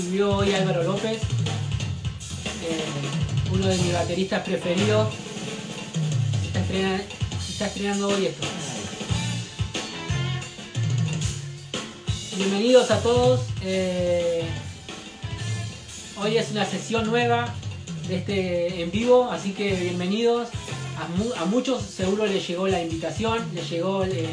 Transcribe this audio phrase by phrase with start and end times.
[0.00, 1.18] Subió hoy Álvaro López,
[2.62, 5.08] eh, uno de mis bateristas preferidos.
[7.50, 8.46] Está, estrenando hoy esto.
[12.36, 13.40] Bienvenidos a todos.
[13.62, 14.42] eh,
[16.22, 17.52] hoy es una sesión nueva
[18.08, 20.48] de este en vivo, así que bienvenidos.
[20.98, 24.28] A, mu- a muchos seguro les llegó la invitación, les llegó eh,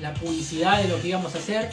[0.00, 1.70] la publicidad de lo que íbamos a hacer.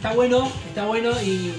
[0.00, 1.52] Está bueno, está bueno y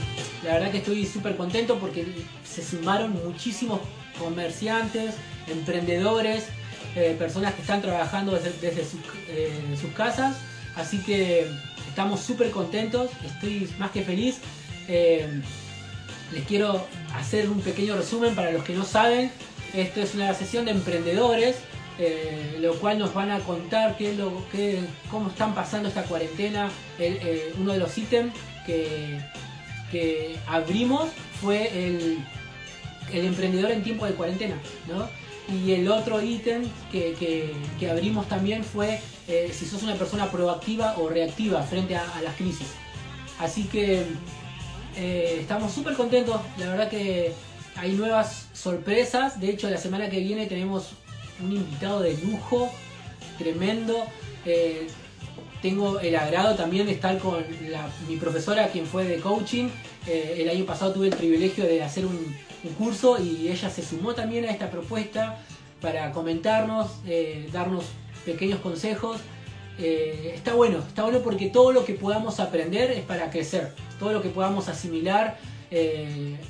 [0.44, 2.08] la verdad que estoy súper contento porque
[2.44, 3.82] se sumaron muchísimos
[4.18, 5.14] comerciantes,
[5.48, 6.46] emprendedores,
[6.96, 8.84] eh, personas que están trabajando desde,
[9.28, 10.38] eh, sus casas.
[10.76, 11.52] Así que
[11.88, 14.40] estamos súper contentos, estoy más que feliz.
[14.88, 15.40] Eh,
[16.34, 19.32] les quiero hacer un pequeño resumen para los que no saben.
[19.76, 21.58] Esto es una sesión de emprendedores,
[22.04, 24.16] eh, lo cual nos van a contar qué
[25.12, 26.72] cómo están pasando esta cuarentena.
[26.98, 28.34] Eh, uno de los ítems
[28.66, 29.20] que,
[29.92, 32.18] que abrimos fue el,
[33.14, 34.56] el emprendedor en tiempo de cuarentena,
[34.88, 35.08] ¿no?
[35.56, 37.14] Y el otro ítem que,
[37.80, 42.22] que- abrimos también fue eh, si sos una persona proactiva o reactiva frente a, a
[42.22, 42.68] las crisis.
[43.40, 44.06] Así que
[45.42, 47.34] estamos súper contentos, la verdad que
[47.76, 50.90] hay nuevas sorpresas, de hecho la semana que viene tenemos
[51.44, 52.72] un invitado de lujo,
[53.38, 54.06] tremendo.
[54.46, 54.88] Eh,
[55.62, 57.44] tengo el agrado también de estar con
[58.08, 59.70] mi profesora, quien fue de coaching.
[60.08, 62.36] Eh, el año pasado tuve el privilegio de hacer un,
[62.78, 65.40] curso y ella se sumó también a esta propuesta
[65.82, 67.86] para comentarnos, eh, darnos
[68.24, 69.20] pequeños consejos.
[69.80, 74.22] Está bueno, está bueno porque todo lo que podamos aprender es para crecer, todo lo
[74.22, 75.40] que podamos asimilar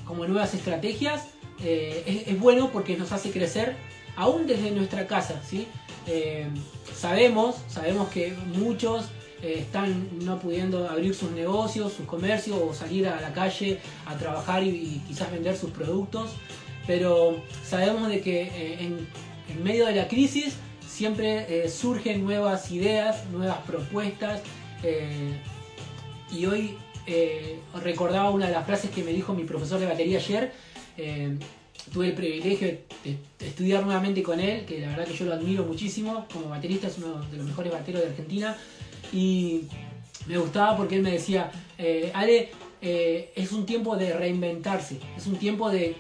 [0.04, 1.28] como nuevas estrategias
[1.64, 3.78] es, es bueno porque nos hace crecer
[4.16, 5.68] aún desde nuestra casa, ¿sí?
[6.08, 6.48] Eh,
[6.96, 9.06] sabemos, sabemos que muchos
[9.44, 14.18] eh, están no pudiendo abrir sus negocios, sus comercios o salir a la calle a
[14.18, 16.32] trabajar y, quizás vender sus productos,
[16.88, 19.08] pero sabemos de que eh, en,
[19.50, 20.56] en medio de la crisis
[20.88, 24.42] siempre surgen nuevas ideas, nuevas propuestas
[26.32, 26.78] y hoy
[27.82, 30.52] recordaba una de las frases que me dijo mi profesor de batería ayer.
[31.92, 32.68] Tuve el privilegio
[33.04, 36.26] de, estudiar nuevamente con él, que la verdad que yo lo admiro muchísimo.
[36.32, 38.56] Como baterista es uno de los mejores bateros de Argentina.
[39.12, 39.62] Y
[40.28, 42.50] me gustaba porque él me decía, eh, Ale,
[42.82, 45.96] eh, es un tiempo de reinventarse, es un tiempo de,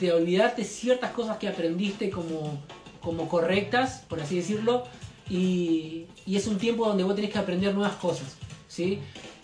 [0.00, 2.58] de olvidarte ciertas cosas que aprendiste como,
[3.00, 4.84] como correctas, por así decirlo,
[5.28, 8.36] y, y es un tiempo donde vos tenés que aprender nuevas cosas.
[8.68, 8.98] ¿sí?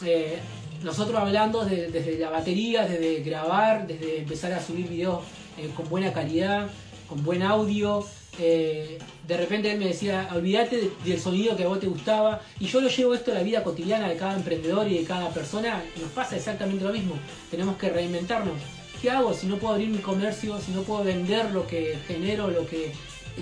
[0.04, 0.38] Eh,
[0.82, 5.20] nosotros hablando de- desde la batería, desde grabar, desde empezar a subir videos
[5.58, 6.69] eh, con buena calidad,
[7.08, 8.05] con buen audio.
[8.40, 12.40] eh, de repente él me decía, olvídate de- del sonido que a vos te gustaba.
[12.60, 15.31] Y yo lo llevo esto a la vida cotidiana de cada emprendedor y de cada
[15.31, 15.82] persona.
[16.00, 17.14] Nos pasa exactamente lo mismo.
[17.50, 18.55] Tenemos que reinventarnos.
[19.02, 22.49] ¿Qué hago si no puedo abrir mi comercio, si no puedo vender lo que genero,
[22.49, 22.93] lo que,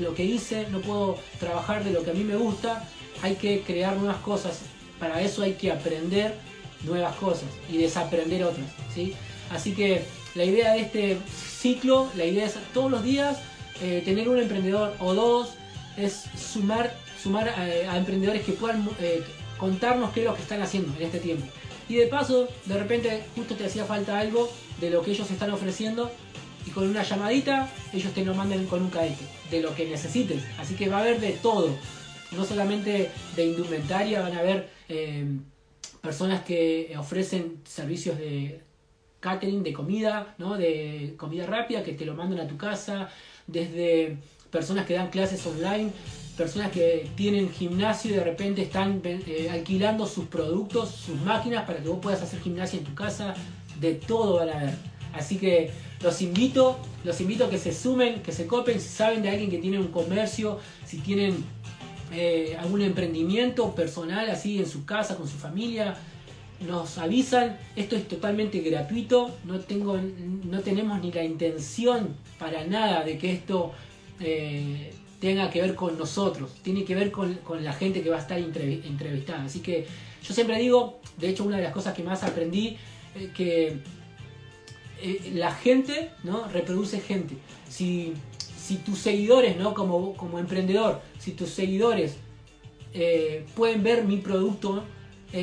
[0.01, 2.89] lo que hice, no puedo trabajar de lo que a mí me gusta?
[3.23, 4.61] Hay que crear nuevas cosas.
[4.99, 6.35] Para eso hay que aprender
[6.85, 8.67] nuevas cosas y desaprender otras.
[8.95, 9.13] ¿sí?
[9.51, 10.05] Así que
[10.37, 13.39] la idea de este ciclo, la idea es todos los días
[13.81, 15.55] eh, tener un emprendedor o dos
[15.97, 19.23] es sumar, sumar a, emprendedores que puedan eh,
[19.57, 21.47] contarnos qué es lo que están haciendo en este tiempo.
[21.89, 24.51] Y de paso, de repente justo te hacía falta algo
[24.81, 26.11] de lo que ellos están ofreciendo
[26.67, 30.43] y con una llamadita ellos te lo mandan con un caete de lo que necesites.
[30.59, 31.71] Así que va a haber de todo,
[32.33, 35.25] no solamente de indumentaria, van a haber eh,
[36.03, 38.66] personas que ofrecen servicios de
[39.27, 40.57] catering, de comida, ¿no?
[40.57, 43.09] de comida rápida que te lo mandan a tu casa,
[43.47, 44.19] desde
[44.51, 45.91] personas que dan clases online,
[46.37, 51.81] personas que tienen gimnasio y de repente están eh, alquilando sus productos, sus máquinas para
[51.83, 53.35] que vos puedas hacer gimnasia en tu casa,
[53.81, 54.75] de todo van a ver.
[55.13, 55.71] Así que
[56.03, 59.51] los invito, los invito a que se sumen, que se copen, si saben de alguien
[59.51, 61.45] que tiene un comercio, si tienen
[62.13, 65.97] eh, algún emprendimiento personal así en su casa, con su familia,
[66.61, 73.05] nos avisan, esto es totalmente gratuito, no, tengo, no tenemos ni la intención para nada
[73.05, 73.73] de que esto
[74.21, 78.21] eh, tenga que ver con nosotros, tiene que ver con, la gente que va a
[78.21, 79.45] estar entrevistada.
[79.45, 79.87] Así que
[80.23, 82.79] yo siempre digo, de hecho una de las cosas que más aprendí,
[83.15, 83.79] eh, que
[85.03, 86.49] eh, la gente ¿no?
[86.49, 87.37] reproduce gente.
[87.69, 88.15] Si,
[88.59, 89.75] si tus seguidores, ¿no?
[89.75, 92.17] como, como emprendedor, si tus seguidores
[93.55, 94.83] pueden ver mi producto,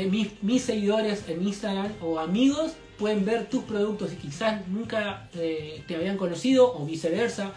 [0.10, 5.96] mis, mis, seguidores en Instagram o amigos pueden ver tus productos y quizás nunca te
[5.96, 7.54] habían conocido o viceversa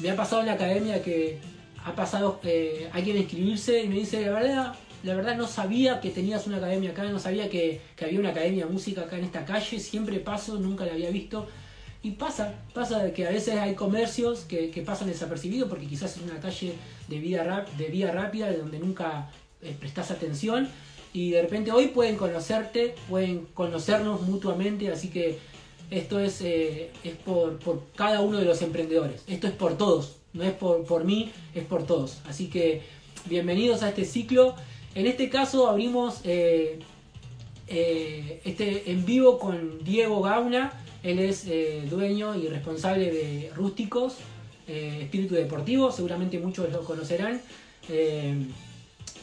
[0.00, 1.38] me ha pasado en la academia que
[1.84, 6.00] ha pasado eh, alguien a inscribirse y me dice, la verdad, la verdad no sabía
[6.00, 9.24] que tenías una academia acá, no sabía que, había una academia de música acá en
[9.24, 11.48] esta calle, siempre paso, nunca la había visto.
[12.04, 16.22] Y pasa, pasa de que a veces hay comercios que, pasan desapercibidos porque quizás es
[16.22, 16.74] una calle
[17.08, 19.30] de, vida rap, de vía rápida donde nunca
[19.60, 20.68] eh, prestas atención
[21.12, 25.38] y de repente hoy pueden conocerte, pueden conocernos mutuamente, así que
[25.90, 27.58] esto es, eh, es por,
[27.94, 29.22] cada uno de los emprendedores.
[29.26, 30.16] Esto es por todos.
[30.32, 32.20] No es por, por mí, es por todos.
[32.26, 32.80] Así que
[33.26, 34.56] bienvenidos a este ciclo.
[34.94, 36.78] En este caso abrimos eh,
[37.68, 40.72] eh, este en vivo con Diego Gauna.
[41.02, 41.46] Él es
[41.90, 44.18] dueño y responsable de Rústicos,
[44.68, 45.90] Espíritu Deportivo.
[45.90, 47.42] Seguramente muchos lo conocerán.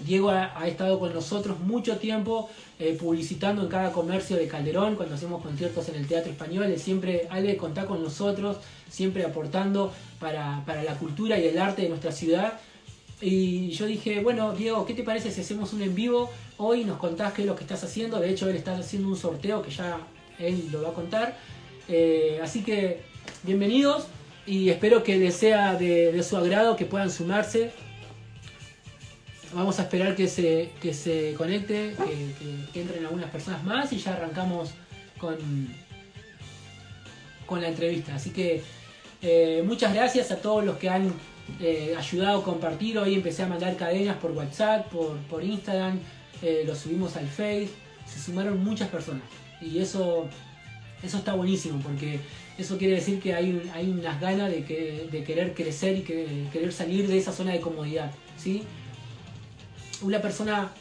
[0.06, 2.50] Diego ha, estado con nosotros mucho tiempo
[2.80, 6.80] eh, publicitando en cada comercio de Calderón, cuando hacemos conciertos en el Teatro Español, él
[6.80, 8.57] siempre, Ale contar con nosotros,
[8.90, 12.54] siempre aportando para, la cultura y el arte de nuestra ciudad.
[13.22, 16.30] Y yo dije, bueno, Diego, ¿qué te parece si hacemos un en vivo?
[16.57, 18.19] Hoy nos contás qué es lo que estás haciendo.
[18.19, 19.98] De hecho, él está haciendo un sorteo que ya
[20.40, 21.38] él lo va a contar.
[21.90, 23.02] Eh, así que,
[23.44, 24.07] bienvenidos
[24.45, 27.72] y espero que les sea de su agrado, que puedan sumarse
[29.54, 31.96] Vamos a esperar que se, que se conecte,
[32.74, 34.72] que, entren algunas personas más y ya arrancamos
[35.18, 35.38] con,
[37.46, 38.16] con la entrevista.
[38.16, 38.62] Así que
[39.22, 41.13] eh, muchas gracias a todos los que han
[41.60, 43.00] eh, ayudado a compartir.
[43.00, 46.00] Hoy empecé a mandar cadenas por WhatsApp, por, por Instagram,
[46.42, 47.69] eh, lo subimos al Face.
[48.06, 49.24] Se sumaron muchas personas
[49.62, 50.28] y eso,
[51.04, 52.19] eso está buenísimo porque
[52.57, 56.45] eso quiere decir que hay, hay unas ganas de, que, de querer crecer y que,
[56.52, 58.12] querer salir de esa zona de comodidad.
[58.38, 58.63] ¿sí?
[60.01, 60.72] Una persona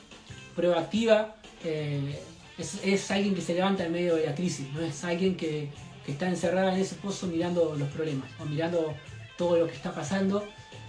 [0.54, 2.18] proactiva eh,
[2.58, 5.68] es, alguien que se levanta en medio de la crisis, no es alguien que,
[6.06, 8.94] está encerrada en ese pozo mirando los problemas o mirando
[9.36, 10.42] todo lo que está pasando.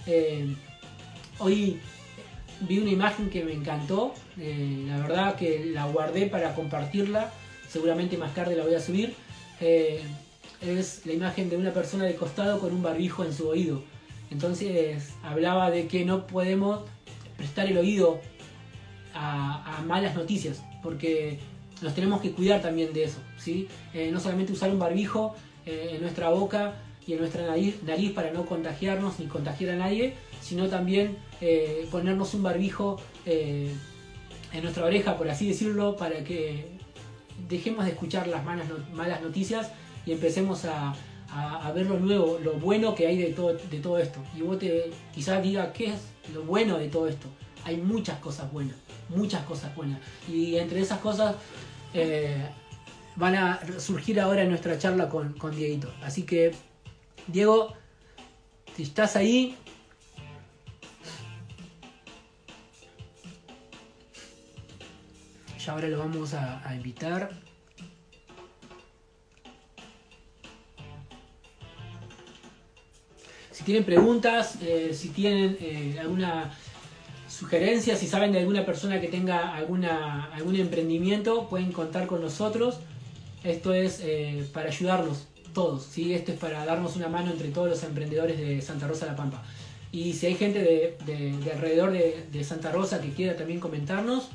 [0.08, 0.56] Eh,
[1.40, 1.82] hoy
[2.62, 7.34] vi una imagen que me encantó, eh, la verdad que la guardé para compartirla,
[7.68, 9.14] seguramente más tarde la voy a subir.
[9.60, 13.84] es la imagen de una persona de costado con un barbijo en su oído.
[14.32, 16.84] Entonces hablaba de que no podemos
[17.40, 18.20] prestar el oído
[19.16, 21.40] a, malas noticias, porque
[21.82, 23.68] nos tenemos que cuidar también de eso, ¿sí?
[23.94, 26.76] Eh, no solamente usar un barbijo eh, en nuestra boca
[27.08, 32.34] y en nuestra nariz, para no contagiarnos ni contagiar a nadie, sino también eh, ponernos
[32.34, 36.68] un barbijo en nuestra oreja, por así decirlo, para que
[37.48, 39.72] dejemos de escuchar las malas, malas noticias
[40.06, 40.94] y empecemos a,
[41.74, 44.20] ver lo nuevo, lo bueno que hay de todo, de todo esto.
[44.36, 46.00] Y vos te quizás diga qué es
[46.34, 47.28] lo bueno de todo esto.
[47.64, 48.76] Hay muchas cosas buenas,
[49.10, 50.00] muchas cosas buenas.
[50.28, 51.36] Y entre esas cosas
[51.94, 52.50] eh,
[53.16, 55.92] van a surgir ahora en nuestra charla con, con Dieguito.
[56.04, 56.52] Así que,
[57.28, 57.74] Diego,
[58.76, 59.56] si estás ahí,
[65.64, 67.49] ya ahora lo vamos a invitar.
[73.60, 76.50] Si tienen preguntas, eh, si tienen eh, alguna
[77.28, 82.78] sugerencia, si saben de alguna persona que tenga alguna, algún emprendimiento, pueden contar con nosotros.
[83.44, 86.14] Esto es eh, para ayudarnos todos, ¿sí?
[86.14, 89.44] esto es para darnos una mano entre todos los emprendedores de Santa Rosa La Pampa.
[89.92, 90.64] Y si hay gente
[91.06, 94.30] de, alrededor de, Santa Rosa que quiera también comentarnos,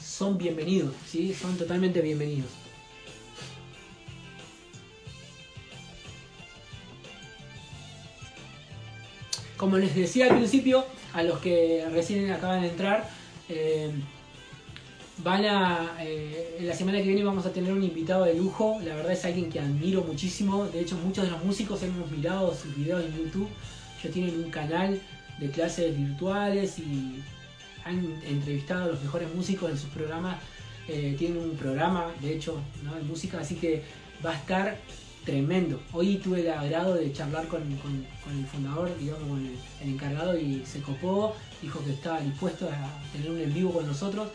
[0.00, 1.34] son bienvenidos, ¿sí?
[1.34, 2.59] Son totalmente bienvenidos.
[9.60, 13.06] Como les decía al principio, a los que recién acaban de entrar,
[13.50, 13.90] eh,
[15.18, 15.98] van a.
[16.00, 18.80] Eh, la semana que viene vamos a tener un invitado de lujo.
[18.82, 20.64] La verdad es alguien que admiro muchísimo.
[20.64, 23.50] De hecho, muchos de los músicos hemos mirado sus videos en YouTube.
[24.00, 24.98] Ellos tienen un canal
[25.38, 27.22] de clases virtuales y
[27.84, 30.38] han entrevistado a los mejores músicos en sus programas.
[30.88, 33.82] Eh, tienen un programa, de hecho, de música, así que
[34.24, 34.78] va a estar
[35.24, 35.80] tremendo.
[35.92, 39.58] Hoy tuve el agrado de charlar con, el fundador, digamos, con el,
[39.88, 44.28] encargado y se copó, dijo que estaba dispuesto a tener un en vivo con nosotros,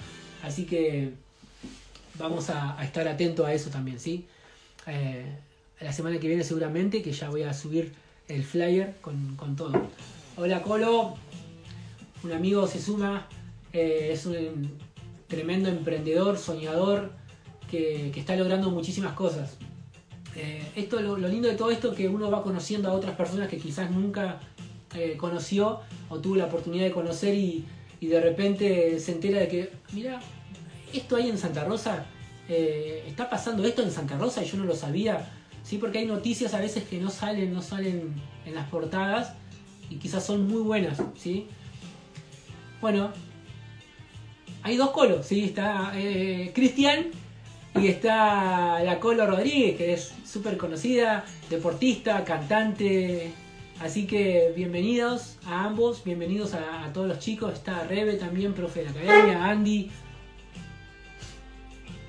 [0.43, 1.13] así que
[2.17, 4.25] vamos a, estar atentos a eso también, ¿sí?
[4.87, 5.25] Eh,
[5.81, 7.93] la semana que viene seguramente, que ya voy a subir
[8.27, 9.89] el flyer con, todo.
[10.37, 11.15] Hola Colo,
[12.23, 13.27] un amigo se suma,
[13.73, 14.71] eh, es un
[15.27, 17.11] tremendo emprendedor, soñador,
[17.69, 19.57] que, que está logrando muchísimas cosas.
[20.35, 23.47] Eh, esto, lo, lindo de todo esto es que uno va conociendo a otras personas
[23.47, 24.39] que quizás nunca
[24.93, 27.65] eh, conoció o tuvo la oportunidad de conocer y,
[28.01, 30.19] de repente se entera de que, mira,
[30.93, 32.05] esto hay en Santa Rosa,
[32.47, 35.27] eh, está pasando esto en Santa Rosa y yo no lo sabía,
[35.63, 35.79] ¿sí?
[35.79, 38.13] porque hay noticias a veces que no salen, no salen
[38.45, 39.33] en las portadas
[39.89, 41.01] y quizás son muy buenas.
[41.17, 41.47] ¿sí?
[42.79, 43.11] Bueno,
[44.61, 45.45] hay dos colos, ¿sí?
[45.45, 45.91] está
[46.53, 47.07] Cristian
[47.81, 53.31] y está la Colo Rodríguez, que es súper conocida, deportista, cantante.
[53.81, 57.53] Así que bienvenidos a ambos, bienvenidos a, todos los chicos.
[57.53, 59.89] Está Rebe también, profe de la academia, Andy.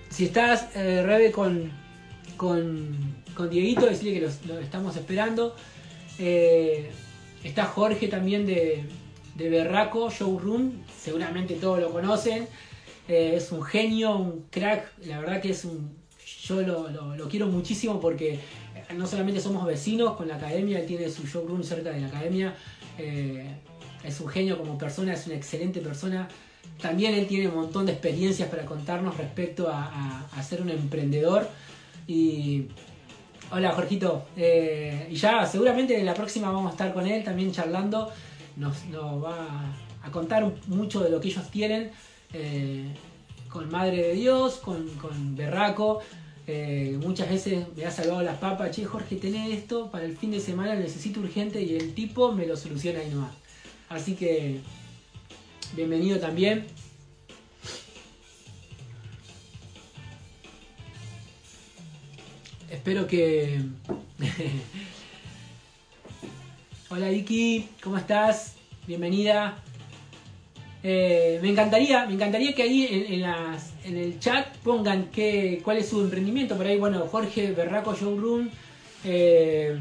[0.08, 1.72] Si estás, eh, Rebe, con,
[2.36, 2.96] con,
[3.34, 5.56] con, Dieguito, decirle que lo estamos esperando.
[6.18, 6.90] Eh,
[7.42, 8.84] está Jorge también de,
[9.34, 12.46] de Berraco Showroom, seguramente todos lo conocen.
[13.08, 15.94] Eh, es un genio, un crack, la verdad que es un...
[16.42, 21.08] Yo lo, quiero muchísimo porque eh, no solamente somos vecinos con la academia, él tiene
[21.08, 22.54] su showroom cerca de la academia,
[22.98, 23.46] eh,
[24.04, 26.28] es un genio como persona, es una excelente persona.
[26.80, 31.48] También él tiene un montón de experiencias para contarnos respecto a, ser un emprendedor.
[32.06, 32.66] Y
[33.50, 38.12] hola Jorgito, y ya seguramente en la próxima vamos a estar con él también charlando,
[38.56, 41.90] nos, nos va a contar mucho de lo que ellos tienen.
[42.38, 42.84] Eh,
[43.48, 44.86] con Madre de Dios, con,
[45.34, 46.00] Berraco.
[46.46, 50.30] Eh, muchas veces me ha salvado las papas, che Jorge, tenés esto para el fin
[50.30, 53.32] de semana, necesito urgente y el tipo me lo soluciona ahí nomás.
[53.88, 54.60] Así que
[55.74, 56.66] bienvenido también.
[62.70, 63.62] Espero que...
[66.90, 68.54] Hola Vicky, ¿cómo estás?
[68.86, 69.60] Bienvenida.
[70.88, 72.86] Eh, me encantaría, me encantaría que ahí
[73.84, 76.56] en, el chat pongan qué, cuál es su emprendimiento.
[76.56, 78.48] Por ahí, bueno, Jorge Berraco Showroom.
[79.02, 79.76] Eh,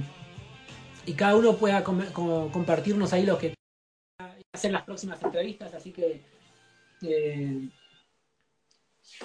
[1.05, 3.53] y cada uno pueda compartirnos ahí lo que
[4.51, 5.75] hacer las próximas entrevistas.
[5.75, 6.23] Así que
[7.03, 7.69] eh,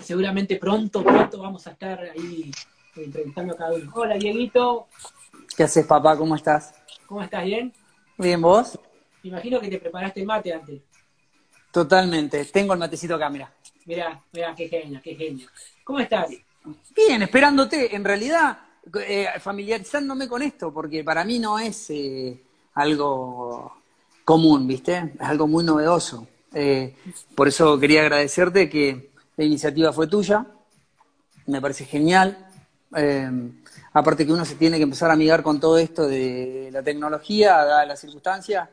[0.03, 2.51] seguramente pronto, pronto vamos a estar ahí
[2.95, 3.91] entrevistando a cada uno.
[3.95, 4.87] Hola, Dieguito.
[5.57, 6.15] ¿Qué haces, papá?
[6.19, 6.75] ¿Cómo estás?
[7.07, 7.43] ¿Cómo estás?
[7.43, 7.73] ¿Bien?
[8.19, 8.79] Bien, ¿vos?
[9.23, 10.90] Imagino que te preparaste mate antes.
[11.71, 12.45] Totalmente.
[12.47, 13.53] Tengo el matecito acá, mira.
[13.87, 15.49] Mira, mira, qué genio, qué genio.
[15.85, 16.29] ¿Cómo estás?
[16.95, 17.95] Bien, esperándote.
[17.95, 18.59] En realidad,
[19.07, 22.43] eh, familiarizándome con esto, porque para mí no es eh,
[22.75, 23.77] algo
[24.25, 25.13] común, ¿viste?
[25.19, 26.27] Es algo muy novedoso.
[26.53, 26.95] Eh,
[27.35, 30.45] por eso quería agradecerte que la iniciativa fue tuya.
[31.47, 32.47] Me parece genial.
[33.93, 37.53] aparte que uno se tiene que empezar a amigar con todo esto de la tecnología,
[37.65, 38.69] dada la circunstancia,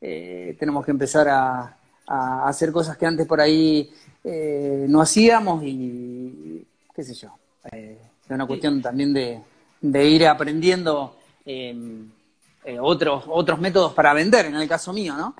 [0.00, 3.90] tenemos que empezar a, a hacer cosas que antes por ahí
[4.24, 7.30] eh, no hacíamos y qué sé yo.
[7.72, 12.10] Eh, es una cuestión también de, ir aprendiendo em,
[12.64, 15.34] eh, otros, otros métodos para vender, en el caso mío, ¿no?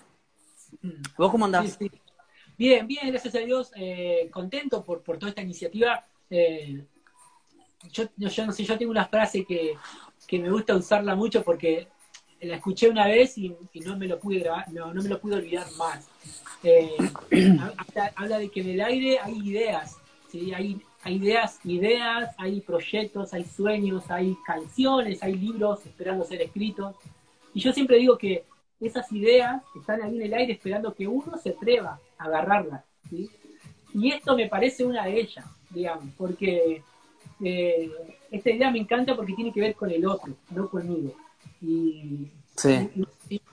[1.17, 1.79] ¿Vos cómo andás?
[2.57, 3.73] Bien, bien, gracias a Dios,
[4.31, 6.05] contento por, por toda esta iniciativa.
[7.91, 9.75] Yo, yo, no sé, yo tengo una frase que,
[10.27, 11.89] que me gusta usarla mucho porque
[12.41, 15.37] la escuché una vez y, no me lo pude grabar, no, no me lo pude
[15.37, 16.09] olvidar más.
[16.63, 16.97] Eh,
[18.17, 19.97] habla, de que en el aire hay ideas,
[20.31, 20.53] ¿sí?
[20.53, 26.97] hay, hay ideas, ideas, hay proyectos, hay sueños, hay canciones, hay libros esperando ser escritos.
[27.55, 28.45] Y yo siempre digo que
[28.81, 32.85] esas ideas están ahí en el aire esperando que uno se atreva a agarrarlas.
[33.93, 36.83] Y esto me parece una de ellas, digamos, porque
[37.43, 37.91] eh,
[38.31, 41.15] esta idea me encanta porque tiene que ver con el otro, no conmigo.
[41.61, 42.29] Y,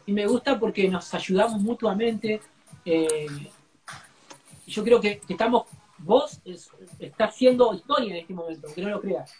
[0.05, 2.41] y me gusta porque nos ayudamos mutuamente.
[2.89, 3.27] Eh,
[4.65, 5.65] yo creo que, estamos,
[5.97, 9.33] vos estás haciendo historia en este momento, que no lo creas.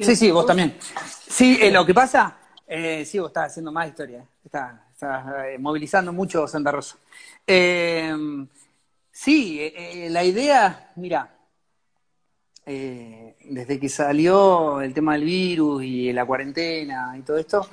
[0.00, 0.78] sí, sí, vos, también.
[1.28, 4.80] Sí, eh, lo que pasa, eh, sí, vos estás haciendo más historia, estás,
[5.58, 6.96] movilizando mucho Santa Rosa.
[9.12, 9.72] sí,
[10.08, 11.36] la idea, mira,
[12.64, 17.68] desde que salió el tema del virus y la cuarentena y todo esto,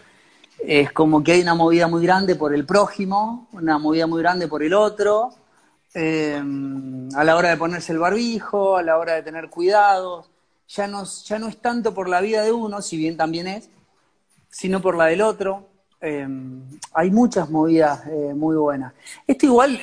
[0.64, 4.48] es como que hay una movida muy grande por el prójimo, una movida muy grande
[4.48, 5.34] por el otro,
[5.94, 6.42] eh,
[7.16, 10.30] a la hora de ponerse el barbijo, a la hora de tener cuidados,
[10.68, 13.70] ya no, ya no es tanto por la vida de uno, si bien también es,
[14.50, 15.68] sino por la del otro.
[16.00, 16.28] Eh,
[16.94, 18.94] hay muchas movidas eh, muy buenas.
[19.26, 19.80] Esto igual,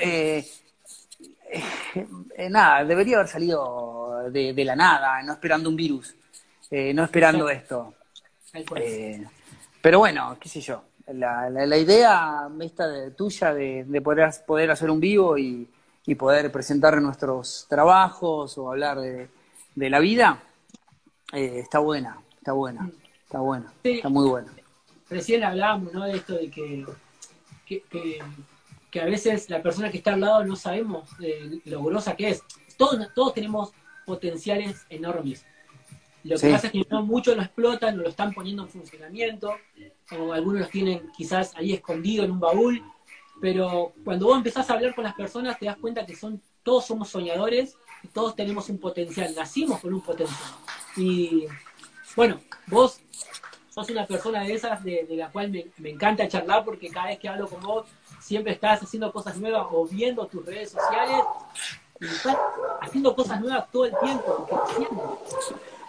[2.49, 6.15] nada, debería haber salido de, la nada, no esperando un virus,
[6.71, 7.95] no esperando esto.
[9.81, 10.83] Pero bueno, qué sé yo,
[11.13, 15.69] la, la, idea esta tuya de, poder, poder hacer un vivo y,
[16.19, 19.29] poder presentar nuestros trabajos o hablar de,
[19.77, 20.43] la vida,
[21.35, 22.91] eh, está buena, está buena,
[23.25, 24.51] está buena, está muy buena.
[25.11, 26.05] Recién hablábamos ¿no?
[26.07, 26.87] de esto de que,
[28.91, 32.31] que, a veces la persona que está al lado no sabemos eh, lo grosa que
[32.31, 32.43] es.
[32.79, 33.73] Todos, todos tenemos
[34.07, 35.45] potenciales enormes
[36.25, 39.55] lo que pasa es que no muchos lo explotan, no lo están poniendo en funcionamiento,
[40.19, 42.83] o algunos los tienen quizás ahí escondido en un baúl,
[43.41, 46.87] pero cuando vos empezás a hablar con las personas te das cuenta que son todos
[46.87, 50.51] somos soñadores y todos tenemos un potencial, nacimos con un potencial.
[50.97, 51.47] Y
[52.17, 53.01] bueno, vos
[53.71, 57.19] sos una persona de esas de, la cual me, me, encanta charlar porque cada vez
[57.19, 57.87] que hablo con vos
[58.21, 61.23] siempre estás haciendo cosas nuevas o viendo tus redes sociales
[62.01, 62.37] y estás
[62.81, 64.49] haciendo cosas nuevas todo el tiempo,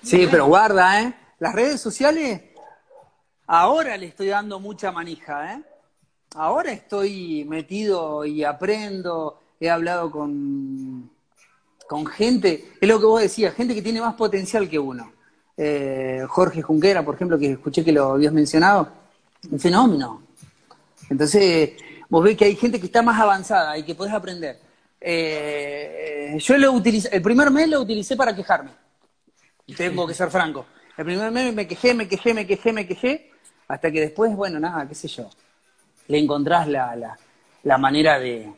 [0.02, 1.14] Sí, pero guarda, ¿eh?
[1.40, 2.42] Las redes sociales,
[3.48, 5.64] ahora le estoy dando mucha manija, ¿eh?
[6.36, 11.10] Ahora estoy metido y aprendo, he hablado con,
[11.88, 15.12] con gente, es lo que vos decías, gente que tiene más potencial que uno.
[15.58, 18.90] Eh, Jorge Junquera, por ejemplo, que escuché que lo habías mencionado,
[19.52, 20.22] un fenómeno.
[21.10, 21.72] Entonces,
[22.08, 24.60] vos ves que hay gente que está más avanzada y que podés aprender.
[25.02, 28.72] Eh, yo lo utilicé, el primer mes lo utilicé para quejarme
[29.76, 30.66] tengo que ser franco.
[30.98, 33.32] El primer mes me quejé, me quejé, me quejé, me quejé,
[33.68, 35.30] hasta que después, bueno, nada, qué sé yo,
[36.08, 37.18] le encontrás la,
[37.64, 38.52] la, manera de,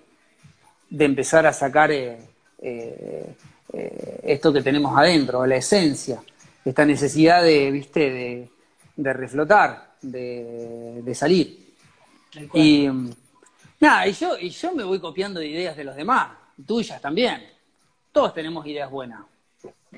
[0.90, 2.18] de, empezar a sacar eh,
[2.62, 3.36] eh,
[3.74, 6.24] eh, esto que tenemos adentro, la esencia,
[6.64, 8.50] esta necesidad de, viste, de,
[8.96, 11.74] de reflotar, de, de salir.
[12.54, 12.88] Y
[13.80, 16.32] nada, y yo, y yo me voy copiando de ideas de los demás,
[16.66, 17.44] tuyas también.
[18.12, 19.31] Todos tenemos ideas buenas.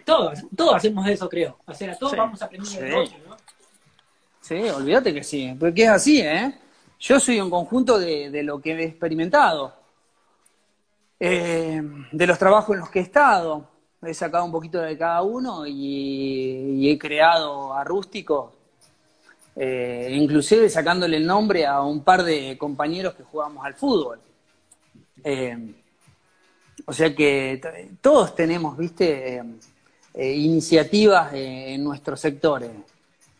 [0.05, 1.57] Todos, todos hacemos eso, creo.
[1.65, 3.37] O sea, todos vamos a aprender de otro, ¿no?
[4.41, 6.53] Sí, olvídate que sí, porque es así, ¿eh?
[6.99, 9.73] Yo soy un conjunto de, lo que he experimentado,
[11.19, 13.69] eh, de los trabajos en los que he estado.
[14.01, 18.53] He sacado un poquito de cada uno y, he creado a Rústico,
[19.55, 24.19] eh, inclusive sacándole el nombre a un par de compañeros que jugamos al fútbol.
[25.23, 25.73] Eh,
[26.85, 27.61] o sea que
[28.01, 29.41] todos tenemos, viste,
[30.15, 32.69] eh, iniciativas en nuestros sectores.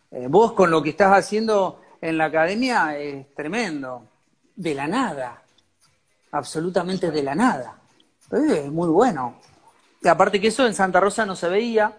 [0.10, 4.08] Eh, vos con lo que estás haciendo en la academia es tremendo,
[4.56, 5.44] de la nada,
[6.32, 7.80] absolutamente de la nada.
[8.32, 9.40] es muy bueno.
[10.04, 11.96] Aparte que eso en Santa Rosa no se veía.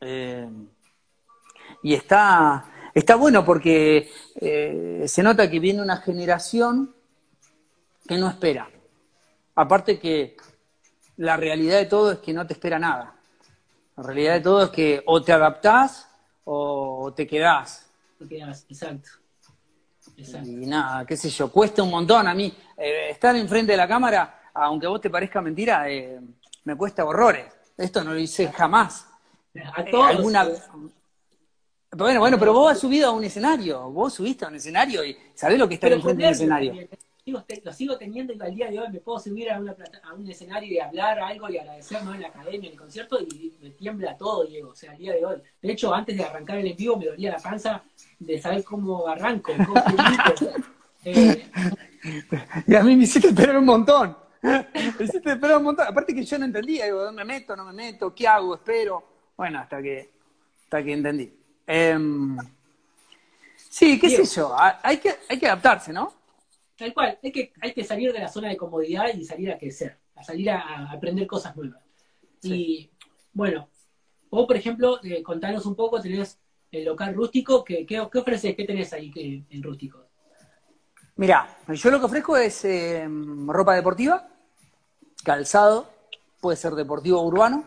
[0.00, 0.48] Eh,
[1.82, 4.10] y está, está bueno porque
[5.06, 6.94] se nota que viene una generación
[8.06, 8.70] que no espera.
[9.56, 10.36] Aparte que
[11.16, 13.14] la realidad de todo es que no te espera nada.
[13.96, 16.08] La realidad de todo es que o te adaptás
[16.44, 17.86] o te quedás.
[18.18, 19.10] Te quedás, exacto.
[20.16, 20.48] exacto.
[20.48, 22.52] Y nada, qué sé yo, cuesta un montón a mí.
[22.76, 26.20] Eh, estar enfrente de la cámara, aunque a vos te parezca mentira, eh,
[26.64, 27.46] me cuesta horrores.
[27.76, 29.06] Esto no lo hice jamás.
[29.76, 30.06] A eh, todos.
[30.06, 30.48] alguna...
[31.96, 35.16] Bueno, bueno, pero vos has subido a un escenario, vos subiste a un escenario y
[35.32, 36.88] sabés lo que está enfrente del escenario
[37.32, 40.78] lo sigo teniendo y al día de hoy me puedo subir a, un escenario y
[40.78, 44.70] hablar algo y agradecer en la academia, en el concierto y me tiembla todo, Diego,
[44.70, 45.36] o sea, al día de hoy.
[45.62, 47.82] De hecho, antes de arrancar el en vivo me dolía la panza
[48.18, 49.74] de saber cómo arranco, cómo
[51.04, 51.48] eh,
[52.66, 54.16] y a mí me hiciste esperar un montón.
[54.42, 55.86] Me hiciste esperar un montón.
[55.88, 57.56] Aparte que yo no entendía, digo, ¿dónde me meto?
[57.56, 58.14] ¿No me meto?
[58.14, 58.54] ¿Qué hago?
[58.56, 59.02] ¿Espero?
[59.34, 60.10] Bueno, hasta que,
[60.64, 61.32] hasta que entendí.
[61.66, 62.36] Em,
[63.56, 66.23] sí, qué sé yo, hay que, hay que adaptarse, ¿no?
[66.76, 69.58] Tal cual, hay que, hay que salir de la zona de comodidad y salir a
[69.58, 71.80] crecer, a salir a, aprender cosas nuevas.
[72.42, 72.90] Y
[73.32, 73.68] bueno,
[74.30, 76.38] vos, por ejemplo, eh, contanos un poco, tenés
[76.72, 78.56] el local rústico, ¿qué, qué, ofreces?
[78.56, 80.04] ¿Qué tenés ahí en rústico?
[81.16, 83.06] Mira, yo lo que ofrezco es eh,
[83.46, 84.28] ropa deportiva,
[85.22, 85.88] calzado,
[86.40, 87.64] puede ser deportivo o urbano,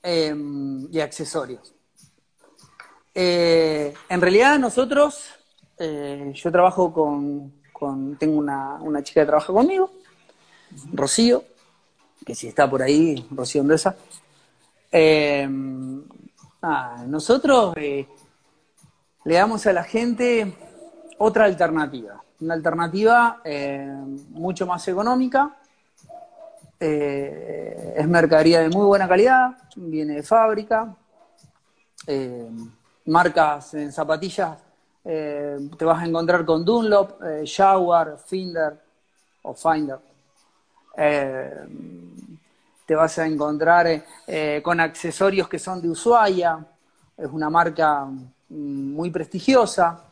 [0.00, 0.32] eh,
[0.90, 1.74] y accesorios.
[3.12, 5.30] Eh, en realidad nosotros,
[5.78, 7.52] yo trabajo con,
[8.18, 9.90] tengo una, una, chica que trabaja conmigo,
[10.92, 11.44] Rocío,
[12.24, 13.96] que si está por ahí, Rocío Andresa.
[17.06, 18.06] nosotros le
[19.24, 20.54] damos a la gente
[21.18, 23.90] otra alternativa, una alternativa eh,
[24.30, 25.56] mucho más económica,
[26.78, 30.94] eh, es mercadería de muy buena calidad, viene de fábrica,
[32.06, 32.50] eh,
[33.06, 34.58] marcas en zapatillas,
[35.04, 38.80] te vas a encontrar con Dunlop, Jaguar, Finder
[39.42, 39.98] o Finder.
[42.86, 44.02] te vas a encontrar
[44.62, 46.66] con accesorios que son de Ushuaia,
[47.16, 48.08] es una marca
[48.48, 50.04] muy prestigiosa.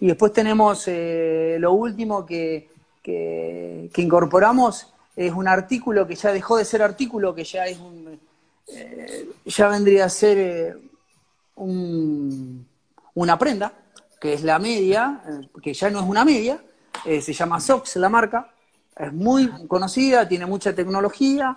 [0.00, 2.70] Y después tenemos eh, lo último que,
[3.02, 8.20] que, incorporamos, es un artículo que ya dejó de ser artículo, que ya es un,
[8.68, 10.76] eh, ya vendría a ser eh,
[11.56, 13.72] una prenda,
[14.20, 15.22] que es la media,
[15.62, 16.60] que ya no es una media,
[17.04, 18.50] se llama Sox la marca,
[18.96, 21.56] es muy conocida, tiene mucha tecnología,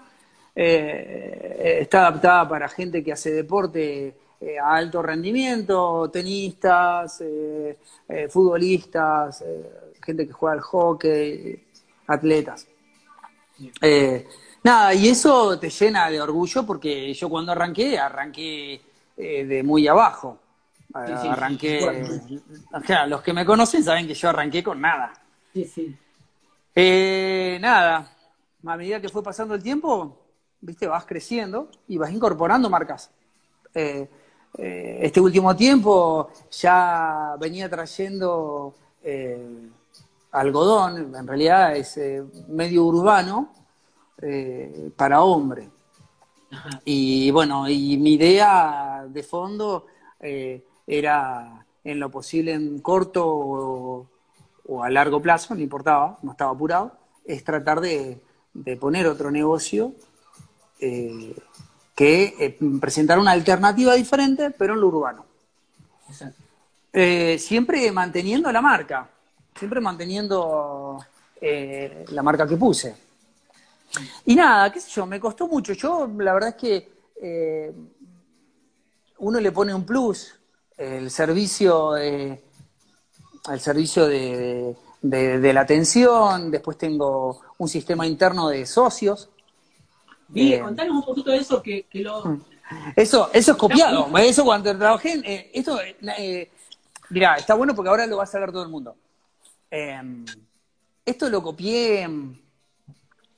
[0.53, 7.77] está adaptada para gente que hace deporte eh, a alto rendimiento, tenistas, eh,
[8.09, 9.43] eh, futbolistas,
[10.03, 11.63] gente que juega al hockey,
[12.07, 12.65] atletas.
[14.63, 18.81] nada, y eso te llena de orgullo porque yo cuando arranqué, arranqué
[19.15, 20.39] de muy abajo.
[20.93, 22.41] Arranqué,
[23.07, 25.13] los que me conocen saben que yo arranqué con nada.
[25.53, 27.59] Sí, sí.
[27.59, 28.15] nada,
[28.65, 30.17] a medida que fue pasando el tiempo,
[30.61, 33.11] viste, vas creciendo y vas incorporando marcas.
[34.57, 39.69] Eh, este último tiempo ya venía trayendo eh,
[40.31, 43.53] algodón, en realidad es eh, medio urbano,
[44.95, 45.67] para hombre.
[46.85, 49.87] Y bueno, y mi idea de fondo
[50.91, 56.97] era en lo posible en corto o, a largo plazo, no importaba, no estaba apurado,
[57.25, 58.21] es tratar de,
[58.53, 59.93] de poner otro negocio
[61.95, 65.25] que eh, presentar una alternativa diferente, pero en lo urbano.
[66.91, 69.07] Eh, siempre manteniendo la marca,
[69.55, 70.97] siempre manteniendo
[71.39, 72.95] eh, la marca que puse.
[74.25, 75.73] Y nada, qué sé yo, me costó mucho.
[75.73, 76.91] Yo, la verdad es que
[79.19, 80.33] uno le pone un plus,
[80.81, 82.39] el servicio, el
[83.59, 89.29] servicio de, la atención, después tengo un sistema interno de socios,
[90.27, 92.23] Bien, contanos un poquito de eso que, lo...
[92.23, 92.41] Mm.
[92.95, 94.17] Eso, eso es copiado.
[94.17, 96.49] Eso cuando trabajé eh, esto, eh,
[97.09, 98.95] mirá, está bueno porque ahora lo va a saber todo el mundo.
[99.69, 100.25] Em,
[101.05, 102.07] esto lo copié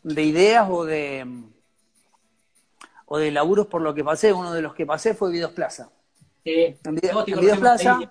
[0.04, 1.26] de ideas o de
[3.06, 4.32] o de laburos por lo que pasé.
[4.32, 5.90] Uno de los que pasé fue Videos Plaza.
[6.46, 8.00] En, Videos Plaza.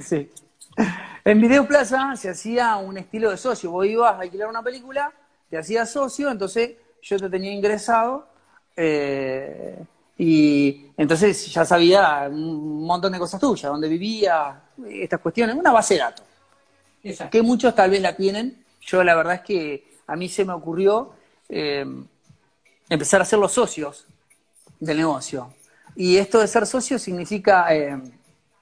[0.00, 0.30] Sí,
[1.24, 3.70] En Videos Plaza se hacía un estilo de socio.
[3.70, 5.12] Vos ibas a alquilar una película,
[5.50, 8.26] te hacías socio, entonces yo te tenía ingresado
[8.76, 9.76] eh,
[10.16, 15.94] y entonces ya sabía un montón de cosas tuyas, dónde vivía, estas cuestiones, una base
[15.94, 16.26] de datos.
[17.30, 18.64] Que muchos tal vez la tienen.
[18.80, 21.12] Yo la verdad es que a mí se me ocurrió
[21.48, 21.84] eh,
[22.88, 24.06] empezar a ser los socios
[24.78, 25.52] del negocio.
[25.94, 28.00] Y esto de ser socio significa, eh,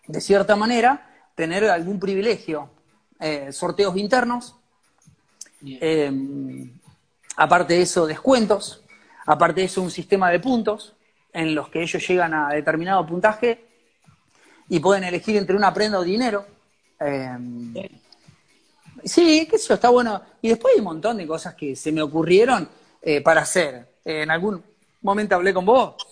[0.06, 2.70] de cierta manera, tener algún privilegio.
[3.50, 4.56] sorteos internos,
[7.40, 8.82] Aparte de eso, descuentos.
[9.24, 10.94] Aparte de eso, un sistema de puntos
[11.32, 13.64] en los que ellos llegan a determinado puntaje
[14.68, 16.44] y pueden elegir entre una prenda o dinero.
[19.04, 20.20] Sí, qué sé yo, está bueno.
[20.42, 22.68] Y después hay un montón de cosas que se me ocurrieron
[23.00, 23.88] eh, para hacer.
[24.04, 24.62] en algún
[25.00, 26.09] momento hablé con vos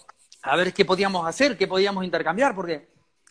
[0.48, 2.88] a ver qué podíamos hacer, qué podíamos intercambiar, porque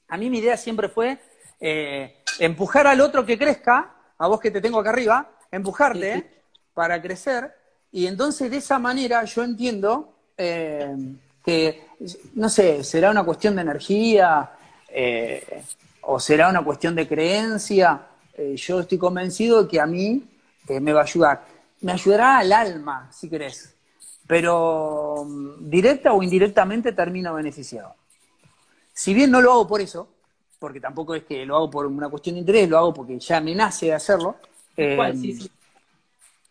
[0.08, 1.18] a mí mi idea siempre fue
[1.60, 6.44] eh, empujar al otro que crezca, a vos que te tengo acá arriba, empujarte
[6.76, 7.52] para crecer
[7.92, 10.96] y entonces de esa manera yo entiendo eh,
[11.44, 11.88] que,
[12.36, 14.52] no sé, será una cuestión de energía
[14.90, 15.64] eh,
[16.02, 18.02] o será una cuestión de creencia.
[18.56, 20.24] Yo estoy convencido de que a mí
[20.70, 21.46] me va a ayudar.
[21.82, 23.77] Me ayudará al alma, si querés,
[24.28, 27.96] pero mm, directa o indirectamente termino beneficiado.
[28.94, 30.10] Si bien no lo hago por eso,
[30.60, 33.40] porque tampoco es que lo hago por una cuestión de interés, lo hago porque ya
[33.40, 34.36] me nace de hacerlo.
[34.76, 35.52] sí, sí.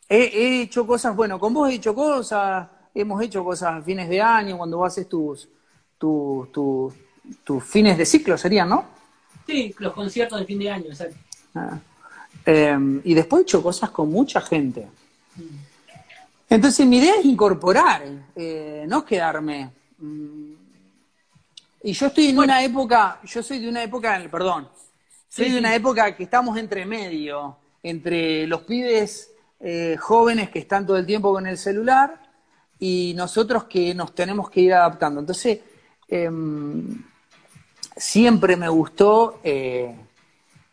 [0.09, 4.21] He, hecho cosas, bueno, con vos he hecho cosas, hemos hecho cosas a fines de
[4.21, 5.49] año, cuando vos haces tus,
[5.99, 6.49] tus,
[7.43, 8.85] tus, fines de ciclo, serían, ¿no?
[9.45, 11.17] Sí, los conciertos de fin de año, exacto.
[11.57, 11.79] Ah.
[12.45, 14.87] Em, y después he hecho cosas con mucha gente.
[16.48, 18.02] Entonces mi idea es incorporar,
[18.35, 19.70] eh, no quedarme.
[19.98, 20.52] Mm.
[21.82, 24.68] Y yo estoy en una época, yo soy de una época, perdón,
[25.28, 29.30] soy de una época que estamos entre medio, entre los pibes
[29.61, 32.20] eh, jóvenes que están todo el tiempo con el celular
[32.78, 35.20] y nosotros que nos tenemos que ir adaptando.
[35.20, 35.61] Entonces,
[36.09, 37.04] em,
[37.96, 39.94] siempre me gustó eh,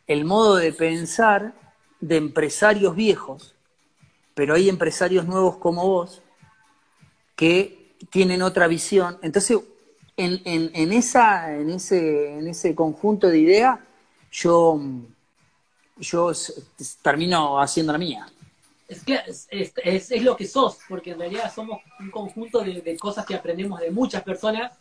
[0.07, 1.53] el modo de pensar
[1.99, 3.55] de empresarios viejos,
[4.34, 6.22] pero hay empresarios nuevos como vos
[7.36, 9.17] que tienen otra visión.
[9.22, 9.60] Entonces,
[10.17, 13.80] en, en, esa, en, ese, en ese conjunto de ideas,
[14.32, 14.80] yo,
[15.98, 16.32] yo
[17.02, 18.28] termino haciendo la mía.
[18.88, 19.19] Es que
[19.50, 23.89] es, lo que sos, porque en realidad somos un conjunto de, cosas que aprendemos de
[23.89, 24.74] muchas personas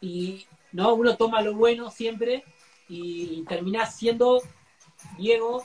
[0.00, 2.42] y no uno toma lo bueno siempre
[2.88, 4.40] y termina siendo
[5.16, 5.62] Diego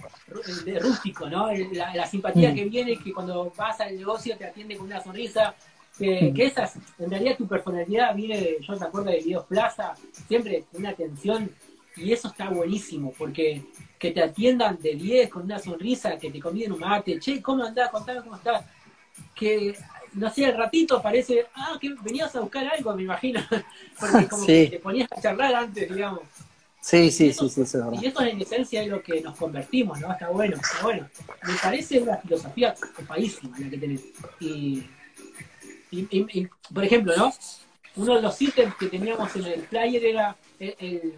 [0.66, 1.52] de rústico, ¿no?
[1.52, 2.56] La, simpatía mm.
[2.56, 5.56] que viene, que cuando vas al negocio te atiende con una sonrisa,
[5.98, 6.42] que, mm.
[6.42, 9.94] esas, en realidad tu personalidad viene, de, yo te acuerdo de Dios Plaza,
[10.28, 11.52] siempre una atención,
[11.96, 13.64] y eso está buenísimo, porque
[13.98, 17.64] que te atiendan de 10 con una sonrisa, que te conviden un mate, che, ¿cómo
[17.64, 17.90] andás?
[17.90, 18.64] Contame cómo estás.
[19.36, 19.76] Que,
[20.14, 23.42] no sé, al ratito parece, ah, que venías a buscar algo, me imagino,
[24.00, 26.22] porque como que te ponías a charlar antes, digamos.
[26.82, 30.12] Sí, sí, sí, sí, Y eso en esencia es lo que nos convertimos, ¿no?
[30.12, 31.08] Está bueno, está bueno.
[31.46, 34.02] Me parece una filosofía copadísima la que tenés.
[34.40, 34.86] Y,
[35.92, 37.34] y, por ejemplo, ¿no?
[37.96, 41.14] Uno de los ítems que teníamos en el flyer era el,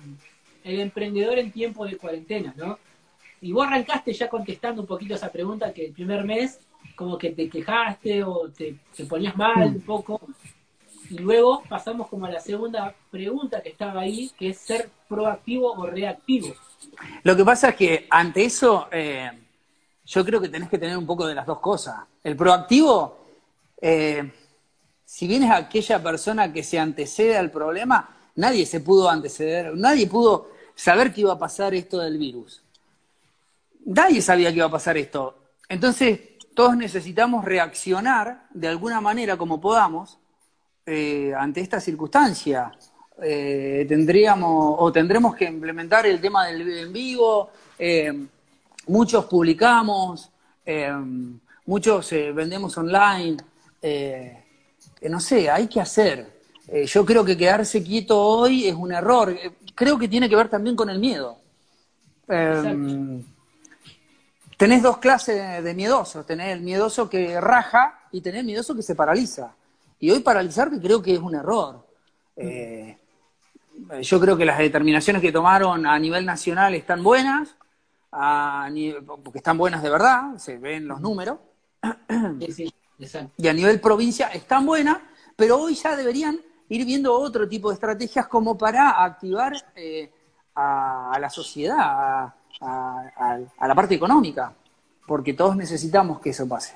[0.63, 2.80] emprendedor en tiempo de cuarentena, ¿no?
[3.39, 6.60] Y vos arrancaste ya contestando un poquito esa pregunta que el primer mes
[6.95, 9.76] como que te quejaste o te, te ponías mal mm.
[9.76, 10.21] un poco
[11.12, 15.74] y luego pasamos como a la segunda pregunta que estaba ahí, que es ser proactivo
[15.74, 16.54] o reactivo.
[17.24, 19.30] Lo que pasa es que ante eso, eh,
[20.06, 21.97] yo creo que tenés que tener un poco de las dos cosas.
[22.24, 23.26] El proactivo,
[23.82, 24.32] eh,
[25.04, 30.08] si bien es aquella persona que se antecede al problema, nadie se pudo anteceder, nadie
[30.08, 32.63] pudo saber que iba a pasar esto del virus.
[33.86, 35.36] Nadie sabía que iba a pasar esto.
[35.67, 36.21] Entonces,
[36.56, 40.20] todos necesitamos reaccionar de alguna manera como podamos
[40.86, 42.72] eh, ante esta circunstancia?
[43.22, 47.52] Eh, tendríamos o tendremos que implementar el tema del en vivo.
[47.78, 48.26] Eh,
[48.88, 50.32] muchos publicamos,
[51.65, 53.38] muchos vendemos online.
[55.10, 56.41] no sé, hay que hacer.
[56.86, 59.38] yo creo que quedarse quieto hoy es un error.
[59.76, 61.38] creo que tiene que ver también con el miedo.
[64.58, 66.26] tenés dos clases de miedosos.
[66.26, 69.54] Tenés el miedoso que raja y tenés el miedoso que se paraliza.
[70.01, 71.85] Y hoy paralizarte creo que es un error.
[72.35, 72.97] Eh,
[74.01, 77.55] yo creo que las determinaciones que tomaron a nivel nacional están buenas,
[79.23, 81.37] porque están buenas de verdad, se ven los números.
[83.37, 84.97] y a nivel provincia están buenas,
[85.35, 90.11] pero hoy ya deberían ir viendo otro tipo de estrategias como para activar eh,
[90.55, 94.51] a, la sociedad, a, la parte económica,
[95.05, 96.75] porque todos necesitamos que eso pase.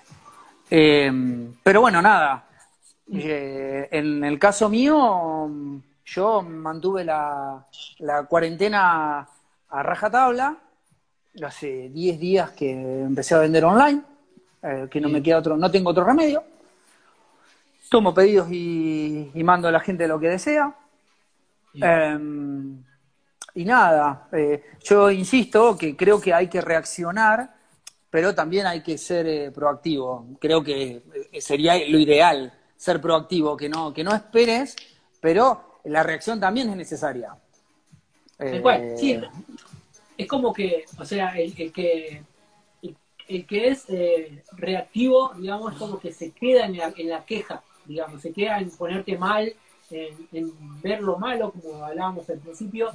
[0.70, 1.12] Eh,
[1.64, 2.46] pero bueno, nada,
[3.14, 5.50] eh, en el caso mío,
[6.06, 7.66] yo mantuve la,
[8.28, 9.28] cuarentena
[9.70, 10.58] a rajatabla.
[11.44, 14.02] Hace 10 días que empecé a vender online,
[14.64, 16.44] eh, que no me queda otro, no tengo otro remedio.
[17.90, 20.74] Tomo pedidos y, mando a la gente lo que desea.
[21.74, 22.82] Em,
[23.54, 27.54] y nada, eh, yo insisto que creo que hay que reaccionar,
[28.10, 30.26] pero también hay que ser proactivo.
[30.40, 31.04] Creo que
[31.40, 34.76] sería lo ideal ser proactivo, que no, que no esperes,
[35.22, 37.36] pero la reacción también es necesaria.
[38.40, 39.20] Eh, sí,
[40.18, 42.24] es como que, o sea, el, que
[43.28, 47.26] el, que es eh, reactivo, digamos, es como que se queda en la, en la
[47.26, 49.54] queja, digamos, se queda en ponerte mal,
[49.90, 52.92] en, ver lo malo, como hablábamos al principio.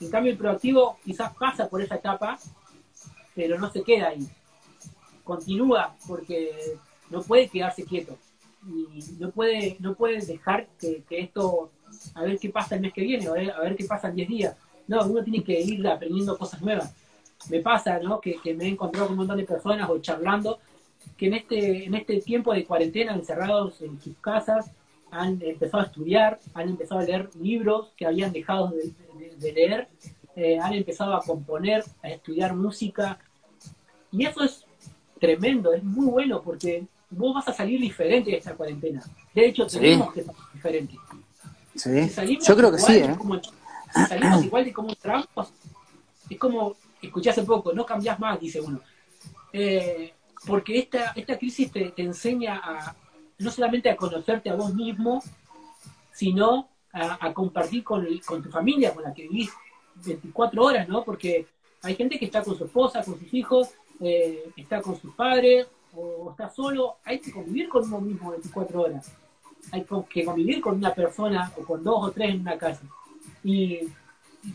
[0.00, 2.38] En cambio, el proactivo quizás pasa por esa etapa,
[3.34, 4.26] pero no se queda ahí.
[5.24, 6.76] Continúa porque
[7.10, 8.16] no puede quedarse quieto
[8.68, 11.70] y no puede, no puede dejar que, esto,
[12.14, 14.16] a ver qué pasa el mes que viene, a ver, a ver qué pasa en
[14.16, 14.56] 10 días.
[14.86, 16.94] No, uno tiene que ir aprendiendo cosas nuevas.
[17.50, 18.20] Me pasa, ¿no?
[18.20, 20.58] Que, me he encontrado con un montón de personas o charlando
[21.16, 24.70] que en este, en este tiempo de cuarentena, encerrados en sus casas,
[25.10, 28.72] han empezado a estudiar, han empezado a leer libros que habían dejado
[29.38, 29.88] de, leer,
[30.36, 33.18] eh, han empezado a componer, a estudiar música.
[34.10, 34.64] Y eso es
[35.18, 39.02] tremendo, es muy bueno porque vos vas a salir diferente de esta cuarentena.
[39.34, 40.94] De hecho, tenemos que salir diferente.
[41.74, 42.38] Sí.
[42.46, 43.16] Yo creo que sí, ¿eh?
[43.94, 45.52] si salimos igual de como entramos,
[46.28, 48.80] es como, escuché hace poco, no cambias más, dice uno.
[49.52, 50.12] eh,
[50.46, 52.94] porque esta, esta crisis te, enseña a
[53.38, 55.22] no solamente a conocerte a vos mismo,
[56.12, 59.50] sino a, compartir con, con tu familia, con la que vivís
[60.04, 61.04] 24 horas, ¿no?
[61.04, 61.46] Porque
[61.82, 63.68] hay gente que está con su esposa, con sus hijos,
[64.00, 68.82] eh, está con sus padres, o está solo, hay que convivir con uno mismo 24
[68.82, 69.12] horas.
[69.72, 72.82] Hay que convivir con una persona o con dos o tres en una casa.
[73.42, 73.80] Y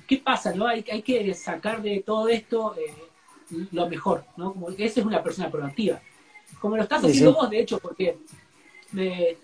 [0.07, 0.53] ¿qué pasa?
[0.53, 2.93] no Hay, hay que sacar de todo esto eh,
[3.71, 4.53] lo mejor, ¿no?
[4.53, 6.01] Como esa es una persona proactiva.
[6.59, 8.17] Como lo estás haciendo vos, de hecho, porque
[8.91, 9.37] me,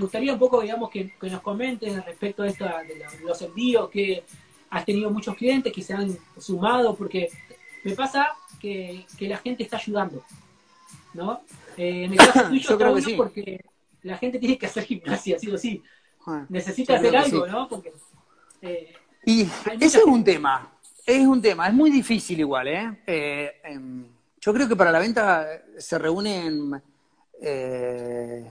[0.00, 4.24] gustaría un poco, digamos, que, nos comentes respecto a esto, de, los envíos, que
[4.70, 7.28] has tenido muchos clientes que se han sumado, porque
[7.82, 8.28] me pasa
[8.60, 10.22] que, la gente está ayudando,
[11.14, 11.40] ¿no?
[11.76, 13.14] Eh, en el caso tuyo, Yo creo que sí.
[13.16, 13.64] porque
[14.02, 15.82] la gente tiene que hacer gimnasia, sí o sí.
[16.48, 17.68] Necesita hacer algo, ¿no?
[17.68, 17.92] Porque
[18.62, 18.94] eh,
[19.26, 19.42] y
[19.80, 20.72] ese es un tema,
[21.04, 23.02] es un tema, es muy difícil igual, ¿eh?
[23.06, 24.06] eh em,
[24.40, 25.46] yo creo que para la venta
[25.78, 26.82] se reúnen
[27.40, 28.50] eh,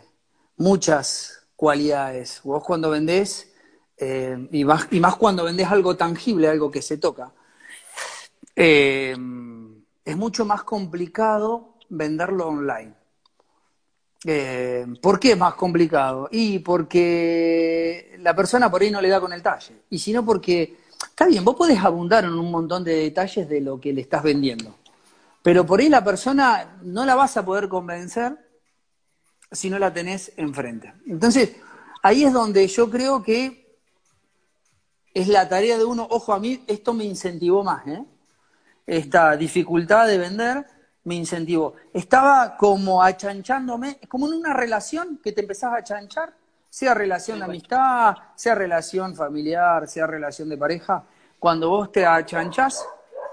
[0.57, 2.41] muchas cualidades.
[2.43, 3.51] Vos cuando vendés,
[4.51, 7.31] y, más, y más cuando vendés algo tangible, algo que se toca,
[8.55, 9.17] es
[10.17, 12.93] mucho más complicado venderlo online.
[14.25, 16.29] Eh, ¿Por qué es más complicado?
[16.31, 19.83] Y porque la persona por ahí no le da con el talle.
[19.89, 20.77] Y si no, porque,
[21.09, 24.23] está bien, vos podés abundar en un montón de detalles de lo que le estás
[24.23, 24.75] vendiendo.
[25.41, 28.37] Pero por ahí la persona no la vas a poder convencer
[29.51, 30.93] si no la tenés enfrente.
[31.05, 31.57] Entonces,
[32.01, 33.77] ahí es donde yo creo que
[35.13, 38.03] es la tarea de uno, ojo a mí, esto me incentivó más, ¿eh?
[38.85, 40.65] Esta dificultad de vender
[41.05, 41.73] me incentivó.
[41.93, 46.33] Estaba como achanchándome, como en una relación que te empezás a achanchar,
[46.69, 51.03] sea relación de amistad, sea relación familiar, sea relación de pareja.
[51.39, 52.85] Cuando vos te achanchás,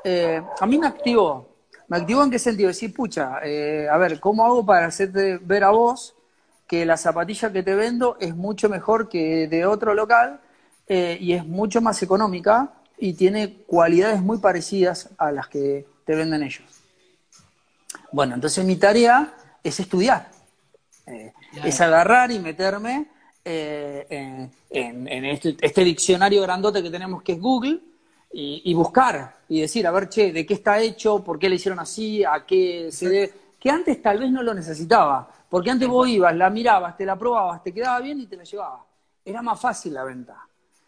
[0.04, 1.48] eh, a mí me activó.
[1.88, 2.68] ¿Me activó en qué sentido?
[2.68, 6.14] Decir, pucha, eh, a ver, ¿cómo hago para hacerte ver a vos
[6.66, 10.40] que la zapatilla que te vendo es mucho mejor que de otro local
[10.86, 16.14] eh, y es mucho más económica y tiene cualidades muy parecidas a las que te
[16.14, 16.79] venden ellos?
[18.12, 20.30] Bueno, entonces mi tarea es estudiar,
[21.06, 21.32] eh,
[21.64, 23.08] es agarrar y meterme
[23.44, 27.80] eh, en, este, este, diccionario grandote que tenemos que es Google
[28.32, 31.22] y, buscar y decir, a ver, che, ¿de qué está hecho?
[31.24, 32.22] ¿Por qué le hicieron así?
[32.24, 33.32] ¿A qué se debe?
[33.58, 37.18] Que antes tal vez no lo necesitaba, porque antes vos ibas, la mirabas, te la
[37.18, 38.82] probabas, te quedaba bien y te la llevabas.
[39.24, 40.36] Era más fácil la venta.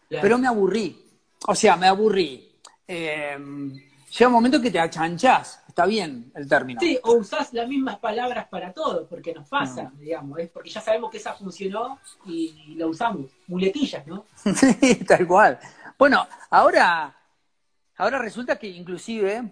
[0.09, 1.03] Pero me aburrí.
[1.47, 2.49] O sea, me aburrí.
[2.87, 6.79] Eh, llega un momento que te achanchás está bien el término.
[6.79, 10.79] Sí, o usás las mismas palabras para todo, porque nos pasa, digamos, es porque ya
[10.81, 13.31] sabemos que esa funcionó y la usamos.
[13.47, 14.25] Muletillas, ¿no?
[14.55, 15.59] sí, tal cual.
[15.97, 17.15] Bueno, ahora,
[17.97, 19.51] ahora resulta que inclusive,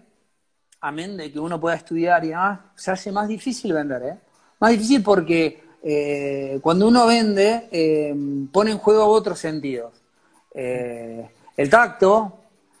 [0.80, 4.18] amén de que uno pueda estudiar y demás, se hace más difícil vender, ¿eh?
[4.60, 8.14] Más difícil porque eh, cuando uno vende, eh,
[8.52, 9.92] pone en juego otros sentidos.
[10.54, 12.38] Eh, el tacto,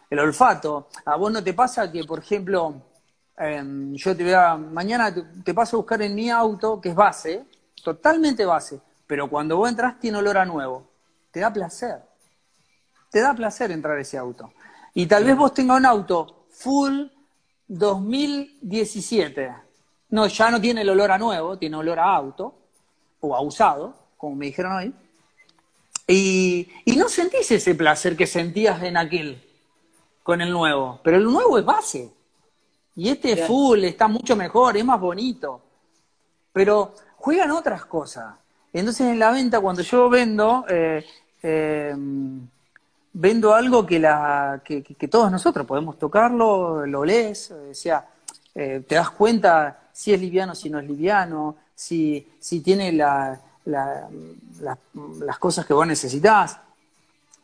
[0.08, 0.86] el olfato.
[1.06, 2.91] A vos no te pasa que, por ejemplo,
[3.36, 5.14] Em, yo te voy a, mañana
[5.44, 7.44] te, paso a buscar en mi auto, que es base,
[7.82, 10.88] totalmente base, pero cuando vos entras tiene olor a nuevo.
[11.30, 12.02] Te da placer.
[13.10, 14.52] Te da placer entrar ese auto.
[14.94, 17.06] Y tal vez vos tengas un auto full
[17.68, 19.54] 2017.
[20.10, 22.54] No, ya no tiene el olor a nuevo, tiene olor a auto,
[23.20, 24.94] o a usado, como me dijeron hoy.
[26.06, 29.42] Y, y no sentís ese placer que sentías en aquel,
[30.22, 31.00] con el nuevo.
[31.02, 32.12] Pero el nuevo es base.
[32.94, 35.60] Y este full está mucho mejor, es más bonito.
[36.52, 38.34] Pero juegan otras cosas.
[38.72, 41.04] Entonces en la venta, cuando yo vendo, eh,
[41.42, 41.94] eh,
[43.12, 48.06] vendo algo que, la, que, todos nosotros podemos tocarlo, lo lees, o sea,
[48.54, 53.38] eh, te das cuenta si es liviano, si no es liviano, si, si tiene la,
[53.64, 56.58] las cosas que vos necesitas.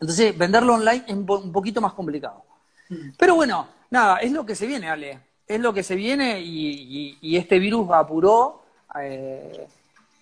[0.00, 2.42] Entonces, venderlo online es un poquito más complicado.
[2.88, 3.10] Mm.
[3.18, 7.36] Pero bueno, nada, es lo que se viene, Ale es lo que se viene y,
[7.36, 8.62] este virus apuró
[9.00, 9.66] eh,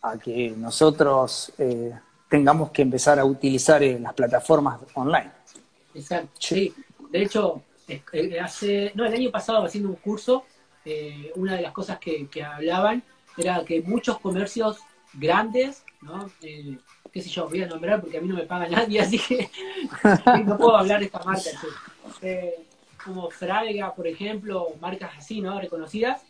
[0.03, 1.93] a que nosotros eh,
[2.29, 5.33] tengamos que empezar a utilizar eh, las plataformas online.
[5.95, 6.73] Exacto, sí.
[7.11, 7.63] De hecho,
[8.41, 10.45] hace, no, el año pasado haciendo un curso,
[11.35, 13.03] una de las cosas que, hablaban
[13.37, 14.79] era que muchos comercios
[15.15, 16.31] grandes, ¿no?
[16.41, 19.51] qué sé yo, voy a nombrar porque a mí no me paga nadie, así que
[20.45, 21.51] no puedo hablar de esta marca
[23.07, 25.59] como Fraiga, por ejemplo, marcas así, ¿no?
[25.61, 26.27] Reconocidas,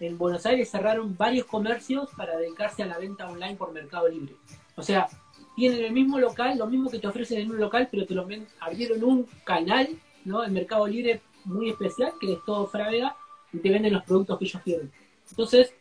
[0.00, 4.34] en Buenos Aires cerraron varios comercios para dedicarse a la venta online por Mercado Libre.
[4.74, 5.08] O sea,
[5.54, 8.26] tienen el mismo local, lo mismo que te ofrecen en un local, pero te lo
[8.60, 9.88] abrieron un canal,
[10.24, 10.44] ¿no?
[10.44, 13.16] En Mercado Libre muy especial, que es todo Fraiga,
[13.52, 14.92] y te venden los productos que ellos quieren.
[15.30, 15.72] Entonces,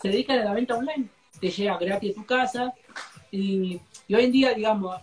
[0.00, 1.08] se dedican a la venta online.
[1.40, 2.72] Te llega gratis a tu casa
[3.30, 4.96] y, hoy en día, digamos,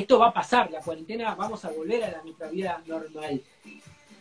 [0.00, 3.40] esto va a pasar, la cuarentena, vamos a volver a la, nuestra vida normal.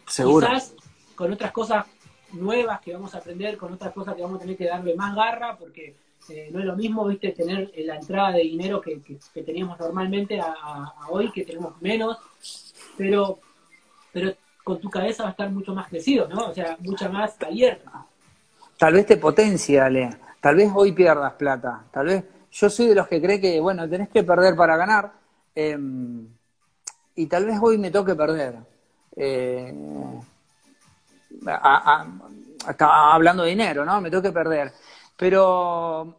[0.07, 0.47] Seguro.
[0.47, 0.73] Quizás
[1.15, 1.85] con otras cosas
[2.33, 5.15] nuevas que vamos a aprender, con otras cosas que vamos a tener que darle más
[5.15, 5.95] garra, porque
[6.29, 9.01] eh, no es lo mismo, viste, tener la entrada de dinero que,
[9.43, 12.17] teníamos normalmente a, hoy, que tenemos menos,
[12.97, 13.39] pero,
[14.11, 16.47] pero con tu cabeza va a estar mucho más crecido, ¿no?
[16.47, 18.05] O sea, mucha más abierta.
[18.77, 20.09] Tal vez te potencia, Ale.
[20.39, 21.83] Tal vez hoy pierdas plata.
[21.91, 25.11] Tal vez yo soy de los que cree que, bueno, tenés que perder para ganar.
[25.55, 26.27] Em,
[27.15, 28.55] y tal vez hoy me toque perder.
[29.15, 29.73] Eh,
[32.79, 33.99] hablando de dinero, ¿no?
[34.01, 34.71] Me toque perder.
[35.17, 36.15] Pero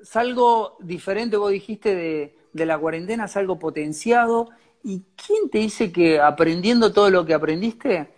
[0.00, 4.50] salgo diferente, vos dijiste, de, de la cuarentena, salgo potenciado.
[4.84, 8.08] ¿Y quién te dice que aprendiendo todo lo que aprendiste,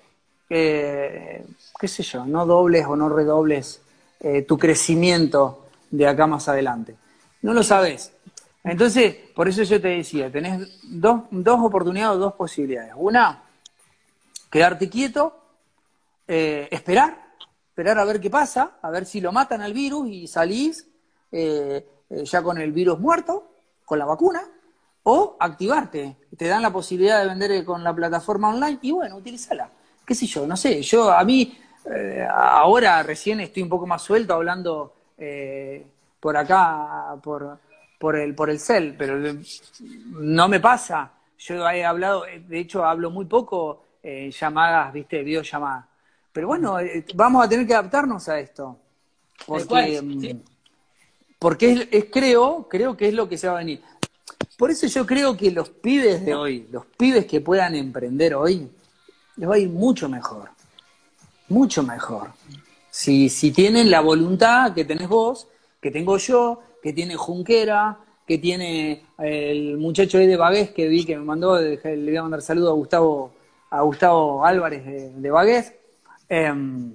[0.51, 1.45] eh,
[1.79, 3.81] qué sé yo, no dobles o no redobles
[4.20, 6.95] eh, tu crecimiento de acá más adelante?
[7.43, 8.12] No lo sabes.
[8.69, 12.93] Entonces, por eso yo te decía, tenés dos, dos oportunidades, dos posibilidades.
[12.97, 13.43] Una,
[14.51, 15.41] quedarte quieto,
[16.27, 17.33] eh, esperar,
[17.71, 20.87] esperar a ver qué pasa, a ver si lo matan al virus y salís
[21.33, 23.53] eh, eh, ya con el virus muerto,
[23.87, 24.43] con la vacuna,
[25.05, 26.16] o activarte.
[26.37, 29.71] Te dan la posibilidad de vender con la plataforma online y bueno, utilízala.
[30.05, 30.47] ¿Qué sé yo?
[30.47, 31.59] No sé, yo a mí
[32.31, 34.93] ahora recién estoy un poco más suelto hablando
[36.21, 37.59] por acá, por,
[37.99, 39.18] por, el, por el cel, pero
[40.11, 41.12] no me pasa.
[41.38, 45.86] Yo he hablado, de hecho hablo muy poco en llamadas, viste, videollamadas.
[46.32, 48.78] Pero bueno, eh, vamos a tener que adaptarnos a esto.
[49.46, 50.40] Porque, mm,
[51.38, 53.82] porque es, creo, creo que es lo que se va a venir.
[54.57, 58.70] Por eso yo creo que los pibes de hoy, los pibes que puedan emprender hoy,
[59.36, 60.51] les va a ir mucho mejor.
[61.49, 62.32] Mucho mejor.
[62.90, 65.46] Si, si tienen la voluntad que tenés vos,
[65.80, 71.05] que tengo yo, que tiene Junquera, que tiene el muchacho ahí de Bagués que vi
[71.05, 73.33] que me mandó, le voy a mandar saludo a Gustavo,
[73.70, 75.72] a Gustavo Álvarez de, de Bagués.
[76.29, 76.93] Em,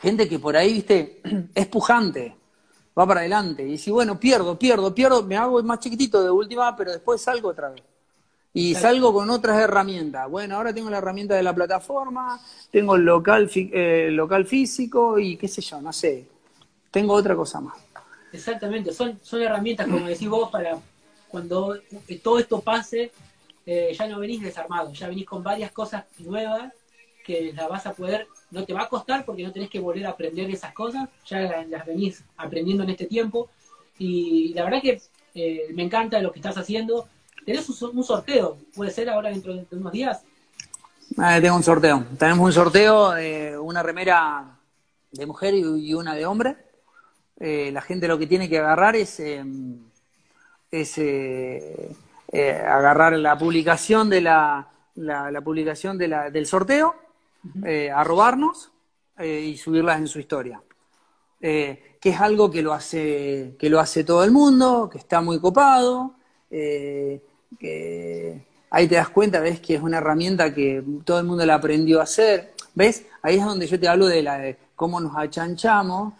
[0.00, 1.20] gente que por ahí, viste,
[1.54, 2.34] es pujante,
[2.98, 3.66] va para adelante.
[3.66, 7.50] Y si, bueno, pierdo, pierdo, pierdo, me hago más chiquitito de última, pero después salgo
[7.50, 7.82] otra vez.
[8.56, 10.30] Y salgo con otras herramientas.
[10.30, 12.40] Bueno, ahora tengo la herramienta de la plataforma,
[12.70, 16.28] tengo el local, eh, local físico y qué sé yo, no sé.
[16.92, 17.83] Tengo otra cosa más.
[18.34, 20.76] Exactamente, son, son herramientas, como decís vos, para
[21.28, 21.78] cuando
[22.20, 23.12] todo esto pase,
[23.64, 26.72] eh, ya no venís desarmado, ya venís con varias cosas nuevas
[27.24, 30.04] que las vas a poder, no te va a costar porque no tenés que volver
[30.06, 33.50] a aprender esas cosas, ya las, venís aprendiendo en este tiempo.
[33.98, 35.00] Y la verdad que
[35.36, 37.08] eh, me encanta lo que estás haciendo.
[37.46, 40.22] Tenés un, sorteo, puede ser ahora dentro de unos días.
[41.16, 42.04] Ah, tengo un sorteo.
[42.18, 44.58] Tenemos un sorteo de una remera
[45.12, 46.63] de mujer y una de hombre.
[47.40, 49.78] Eh, la gente lo que tiene que agarrar es, em,
[50.70, 51.90] es eh,
[52.32, 56.94] eh, agarrar la publicación de la, la, publicación de la, del sorteo,
[57.94, 58.70] a robarnos
[59.20, 60.62] y subirlas en su historia.
[61.40, 65.38] que es algo que lo hace, que lo hace todo el mundo, que está muy
[65.40, 66.14] copado,
[66.50, 71.56] que ahí te das cuenta, ves que es una herramienta que todo el mundo la
[71.56, 72.54] aprendió a hacer.
[72.74, 73.06] ¿Ves?
[73.22, 76.14] Ahí es donde yo te hablo de, la, de cómo nos achanchamos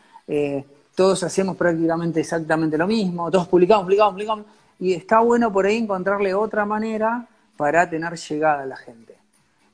[0.94, 4.46] todos hacemos prácticamente exactamente lo mismo, todos publicamos, publicamos, publicamos,
[4.78, 7.26] y está bueno por ahí encontrarle otra manera
[7.56, 9.16] para tener llegada a la gente.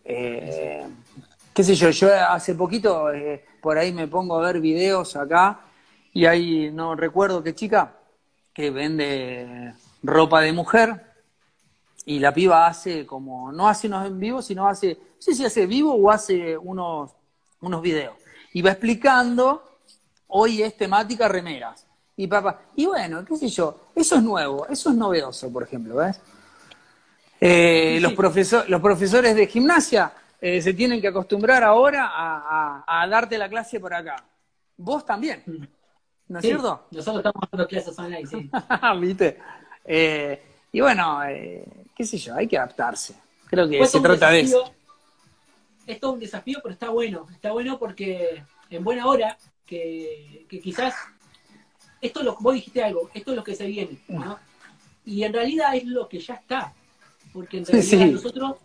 [0.05, 0.87] Eh,
[1.53, 5.61] qué sé yo, yo hace poquito eh, por ahí me pongo a ver videos acá
[6.13, 7.93] y ahí no recuerdo qué chica
[8.53, 11.07] que vende ropa de mujer
[12.07, 15.45] y la piba hace como, no hace unos en vivo, sino hace, no sé si
[15.45, 17.13] hace vivo o hace unos,
[17.61, 18.15] unos videos.
[18.53, 19.70] Y va explicando
[20.31, 21.87] hoy es temática remeras.
[22.17, 25.97] Y papá, y bueno, qué sé yo, eso es nuevo, eso es novedoso, por ejemplo,
[25.97, 26.21] ¿ves?
[27.41, 28.13] Eh, los,
[28.69, 33.95] los profesores de gimnasia eh, se tienen que acostumbrar ahora a, darte la clase por
[33.95, 34.23] acá.
[34.77, 35.43] Vos también,
[36.29, 36.87] ¿no es cierto?
[36.91, 38.51] Nosotros estamos dando clases online, sí.
[39.01, 39.39] ¿Viste?
[39.87, 41.21] Eh, y bueno,
[41.97, 43.15] qué sé yo, hay que adaptarse.
[43.47, 44.73] Creo que se trata de eso.
[45.87, 47.27] Es todo un desafío, pero está bueno.
[47.33, 49.37] Está bueno porque en buena hora
[49.71, 50.95] que, quizás
[52.01, 54.39] esto lo, vos dijiste algo, esto es lo que se viene, ¿no?
[55.05, 56.75] Y en realidad es lo que ya está,
[57.33, 58.57] porque en realidad nosotros,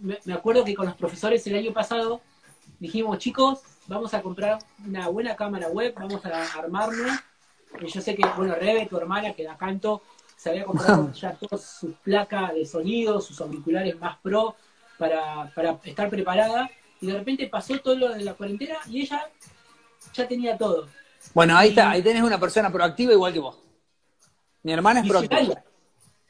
[0.00, 2.22] me, acuerdo que con los profesores el año pasado
[2.80, 7.18] dijimos, chicos, vamos a comprar una buena cámara web, vamos a armarnos.
[7.80, 10.02] Y yo sé que, bueno, Rebe, tu hermana, que da canto,
[10.36, 14.56] se había comprado ya todas sus placas de sonido, sus auriculares más pro,
[14.98, 16.70] para, para estar preparada.
[17.00, 19.28] Y de repente pasó todo lo de la cuarentena y ella
[20.14, 20.88] ya tenía todo.
[21.34, 23.58] Bueno, ahí está, ahí tenés una persona proactiva igual que vos.
[24.62, 25.62] Mi hermana es proactiva.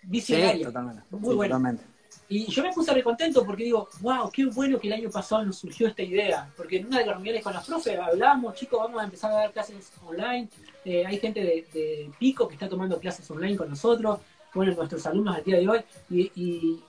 [0.02, 0.52] Visionaria.
[0.58, 1.02] Sí, totalmente.
[1.10, 1.54] Muy Sí, bueno.
[1.56, 1.84] totalmente.
[2.28, 5.56] Y yo me puse recontento porque digo, wow, qué bueno que el año pasado nos
[5.58, 6.50] surgió esta idea.
[6.56, 9.34] Porque en una de las reuniones con las profes hablábamos, chicos, vamos a empezar a
[9.36, 10.48] dar clases online.
[10.84, 14.20] Eh, hay gente de, de Pico que está tomando clases online con nosotros,
[14.54, 15.80] bueno, nuestros alumnos al día de hoy.
[16.10, 16.82] Y, y-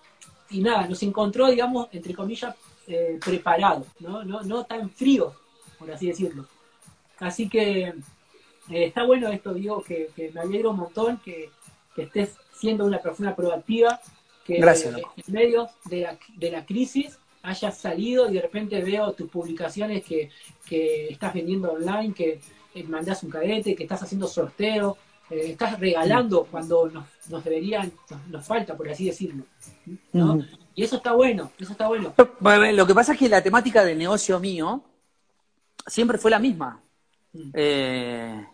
[0.49, 2.55] y nada, nos encontró, digamos, entre comillas,
[2.87, 4.23] eh, preparados, ¿no?
[4.23, 4.43] ¿no?
[4.43, 5.33] No tan fríos,
[5.79, 6.45] por así decirlo.
[7.23, 7.93] Así que eh,
[8.69, 11.49] está bueno esto, digo, que, que me alegro un montón que,
[11.95, 13.99] que estés siendo una persona proactiva,
[14.45, 18.81] que Gracias, eh, en medio de la, de la crisis hayas salido y de repente
[18.81, 20.29] veo tus publicaciones que,
[20.65, 22.39] que estás vendiendo online, que
[22.73, 24.97] eh, mandás un cadete, que estás haciendo sorteo,
[25.29, 29.45] eh, estás regalando cuando nos, nos deberían, nos, nos falta, por así decirlo.
[30.13, 30.43] ¿no?
[30.75, 31.87] Y eso está bueno, eso está.
[31.87, 32.13] Bueno,
[32.71, 34.83] Lo que pasa es que la temática del negocio mío
[35.85, 36.81] siempre fue la misma.
[37.53, 38.45] Eh,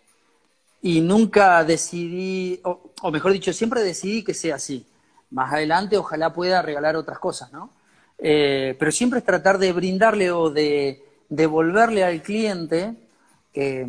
[0.82, 4.86] y nunca decidí, o, mejor dicho, siempre decidí que sea así.
[5.32, 7.72] Más adelante ojalá pueda regalar otras cosas, ¿no?
[8.18, 12.96] Eh, pero siempre es tratar de brindarle o de devolverle al cliente
[13.54, 13.88] eh,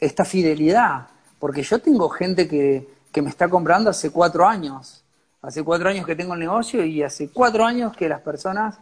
[0.00, 1.08] esta fidelidad.
[1.38, 5.04] Porque yo tengo gente que, que me está comprando hace cuatro años.
[5.42, 8.78] Hace cuatro años que tengo el negocio y hace cuatro años que las personas,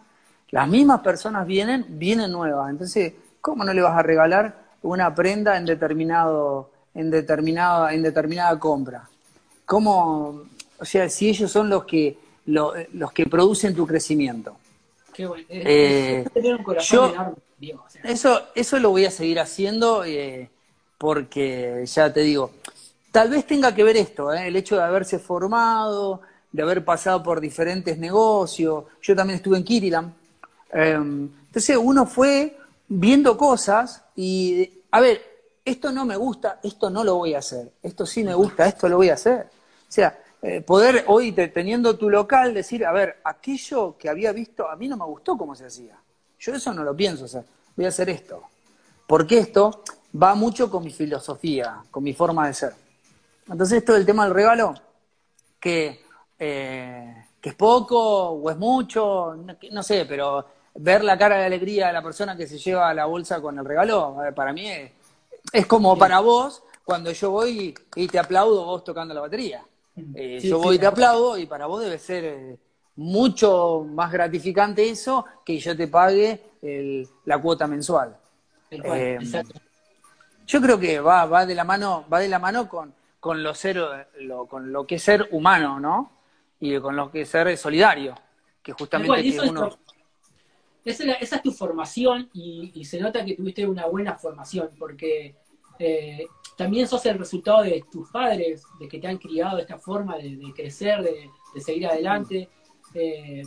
[0.50, 2.70] las mismas personas vienen, vienen nuevas.
[2.70, 8.59] Entonces, ¿cómo no le vas a regalar una prenda en determinado, en determinada, en determinada
[8.59, 9.09] compra?
[9.64, 10.43] ¿Cómo,
[10.78, 12.16] o sea, si ellos son los que,
[12.47, 14.57] lo- los que producen tu crecimiento?
[15.12, 15.45] Qué bueno.
[15.49, 17.84] Eh, un yo- enorme, Diego.
[17.87, 20.49] o sea, Eso, eso lo voy a seguir haciendo eh,
[20.99, 22.51] porque, ya te digo,
[23.11, 26.20] tal vez tenga que ver esto, eh, el hecho de haberse formado,
[26.53, 28.84] de haber pasado por diferentes negocios.
[29.03, 30.12] Yo también estuve en Kirilam.
[30.72, 32.57] Eh, entonces uno fue
[32.89, 35.22] viendo cosas y, a ver,
[35.64, 37.72] esto no me gusta, esto no lo voy a hacer.
[37.82, 39.49] Esto sí me gusta, esto lo voy a hacer.
[39.89, 44.32] O sea, eh, poder hoy, te- teniendo tu local, decir, a ver, aquello que había
[44.32, 45.99] visto, a mí no me gustó cómo se hacía.
[46.39, 47.45] Yo eso no lo pienso hacer.
[47.74, 48.43] Voy a hacer esto.
[49.07, 49.82] Porque esto
[50.22, 52.72] va mucho con mi filosofía, con mi forma de ser.
[53.49, 54.74] Entonces, esto del tema del regalo,
[55.61, 56.05] que,
[56.39, 59.37] eh, que es poco o es mucho,
[59.72, 60.45] no sé, pero
[60.79, 63.64] ver la cara de alegría de la persona que se lleva la bolsa con el
[63.64, 64.93] regalo, eh, para mí es,
[65.53, 69.64] es como para vos cuando yo voy y te aplaudo vos tocando la batería.
[70.14, 72.59] Eh, Sí, yo sí, voy y te aplaudo y para vos debe ser eh,
[72.97, 78.16] mucho más gratificante eso que yo te pague el- la cuota mensual.
[78.70, 79.18] eh.
[80.47, 83.55] Yo creo que va, va de la mano, va de la mano con, con lo
[83.55, 83.77] ser,
[84.20, 86.12] lo, con lo que es ser humano, ¿no?
[86.61, 88.14] Y con lo que es ser solidario.
[88.62, 89.79] Que justamente y que es uno.
[90.91, 94.16] Esa, es la- esa es tu formación y, y se nota que tuviste una buena
[94.16, 95.34] formación porque
[95.78, 96.26] eh,
[96.57, 100.16] también sos el resultado de tus padres, de que te han criado de esta forma
[100.16, 102.49] de, de crecer, de, de seguir adelante.
[102.95, 103.43] eh,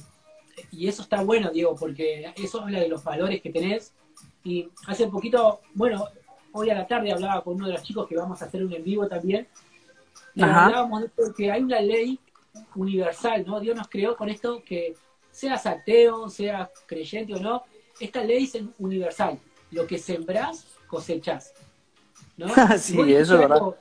[0.72, 3.94] y eso está bueno, Diego, porque eso habla de los valores que tenés.
[4.44, 6.06] Y hace poquito, bueno,
[6.52, 8.74] hoy a la tarde hablaba con uno de los chicos que vamos a hacer un
[8.74, 9.48] en vivo también.
[10.36, 10.66] Y Ajá.
[10.66, 12.20] hablábamos de que hay una ley
[12.76, 13.60] universal, ¿no?
[13.60, 14.96] Dios nos creó con esto que
[15.32, 17.64] seas ateo, seas creyente o no,
[18.00, 19.40] esta ley es universal.
[19.72, 21.54] Lo que sembrás, cosechás.
[22.38, 22.48] ¿no?
[22.78, 23.58] Sí, vos dijiste eso es verdad.
[23.58, 23.78] algo-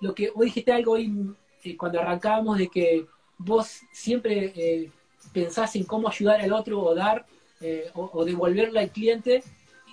[0.00, 1.34] Lo que vos dijiste algo hoy
[1.64, 3.06] eh, cuando arrancábamos de que
[3.38, 4.90] vos siempre eh,
[5.32, 7.26] pensás en cómo ayudar al otro o dar
[7.60, 9.42] eh, o, o devolverle al cliente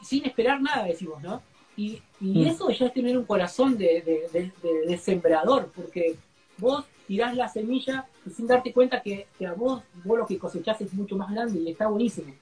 [0.03, 1.41] sin esperar nada, decimos, ¿no?
[1.77, 2.47] Y, y Mm.
[2.47, 6.15] eso ya es tener un corazón de, de- de- de- de sembrador, porque
[6.57, 10.37] vos tirás la semilla y sin darte cuenta que, que a vos, vos lo que
[10.37, 12.33] cosechás es mucho más grande y está buenísimo.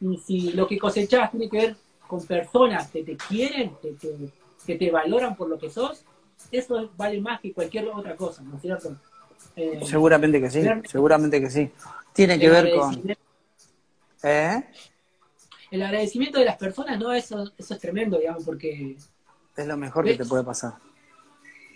[0.00, 1.76] Y si lo que cosechás tiene que ver
[2.06, 4.16] con personas que te quieren, que te,
[4.66, 6.04] que te valoran por lo que sos,
[6.50, 8.96] eso vale más que cualquier otra cosa, ¿no es cierto?
[9.56, 11.70] Eh, Seguramente que sí, seguramente que sí.
[12.12, 13.16] Tiene que ver con.
[14.22, 14.64] ¿Eh?
[15.70, 17.12] El agradecimiento de las personas, ¿no?
[17.12, 18.96] Eso, eso es tremendo, digamos, porque
[19.56, 20.74] Es lo mejor que te puede pasar.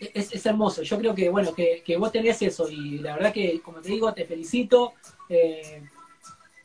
[0.01, 0.83] Es, es hermoso.
[0.83, 3.91] Yo creo que, bueno, que, que vos tenés eso y la verdad que, como te
[3.91, 4.95] digo, te felicito.
[5.29, 5.83] Eh,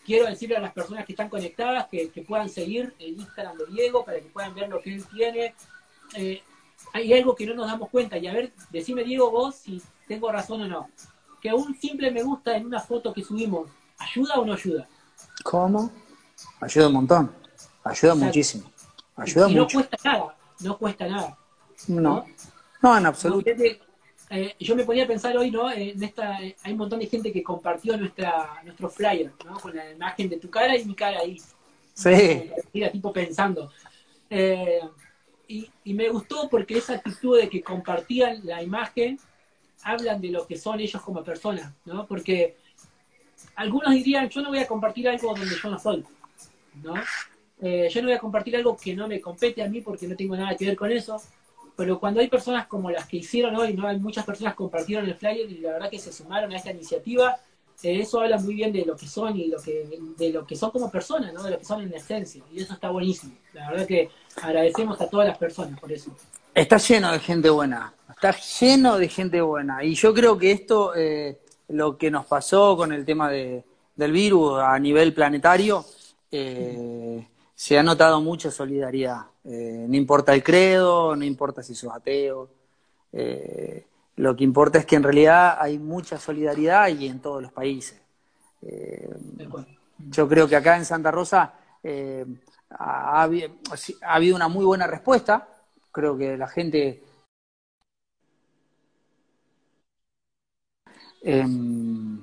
[0.06, 3.66] quiero decirle a las personas que están conectadas que, que puedan seguir el Instagram de
[3.68, 5.56] Diego para que puedan ver lo que él tiene.
[6.16, 6.42] Eh,
[6.94, 10.32] hay algo que no nos damos cuenta y a ver, decime Diego vos si tengo
[10.32, 10.90] razón o no.
[11.42, 14.88] Que un simple me gusta en una foto que subimos, ¿ayuda o no ayuda?
[15.44, 15.92] ¿Cómo?
[16.60, 17.36] Ayuda un montón.
[17.84, 18.72] Ayuda muchísimo.
[19.16, 19.78] Ayuda y no mucho.
[19.78, 21.38] cuesta nada, no cuesta nada.
[21.88, 22.02] No.
[22.02, 22.26] No,
[22.84, 23.44] en No, absoluto.
[23.44, 23.80] fíjate,
[24.30, 25.72] eh, yo me ponía a pensar hoy, ¿no?
[25.72, 29.60] En esta, eh, hay un montón de gente que compartió nuestra, nuestro flyer, ¿no?
[29.60, 31.40] Con la imagen de tu cara y mi cara ahí.
[31.94, 32.50] Sí.
[32.74, 33.72] Era tipo pensando.
[34.30, 34.82] Eh,
[35.48, 39.20] y, y me gustó porque esa actitud de que compartían la imagen
[39.84, 42.08] hablan de lo que son ellos como personas, ¿no?
[42.08, 42.58] Porque
[43.56, 46.06] algunos dirían, yo no voy a compartir algo donde yo no soy,
[46.82, 46.96] ¿no?
[47.62, 50.16] Eh, yo no voy a compartir algo que no me compete a mí porque no
[50.16, 51.22] tengo nada que ver con eso,
[51.76, 53.88] pero cuando hay personas como las que hicieron hoy, ¿no?
[53.88, 57.38] Hay muchas personas compartieron el flyer y la verdad que se sumaron a esta iniciativa,
[57.82, 60.56] eh, eso habla muy bien de lo que son y lo que, de lo que
[60.56, 61.44] son como personas, ¿no?
[61.44, 63.34] De lo que son en esencia, y eso está buenísimo.
[63.54, 64.10] La verdad que
[64.42, 66.16] agradecemos a todas las personas por eso.
[66.54, 69.84] Está lleno de gente buena, está lleno de gente buena.
[69.84, 73.64] Y yo creo que esto, eh, lo que nos pasó con el tema de,
[73.96, 75.84] del virus a nivel planetario,
[76.32, 77.28] eh,
[77.64, 79.22] se ha notado mucha solidaridad.
[79.46, 82.50] Eh, no importa el credo, no importa si sos ateo.
[83.14, 83.86] Eh,
[84.18, 88.02] lo que importa es que en realidad hay mucha solidaridad y en todos los países.
[88.64, 89.10] Eh,
[90.10, 91.54] yo creo que acá en Santa Rosa
[92.70, 93.50] ha, habi-
[94.02, 95.48] ha habido una muy buena respuesta.
[95.94, 97.02] Creo que la gente
[101.22, 102.22] Em,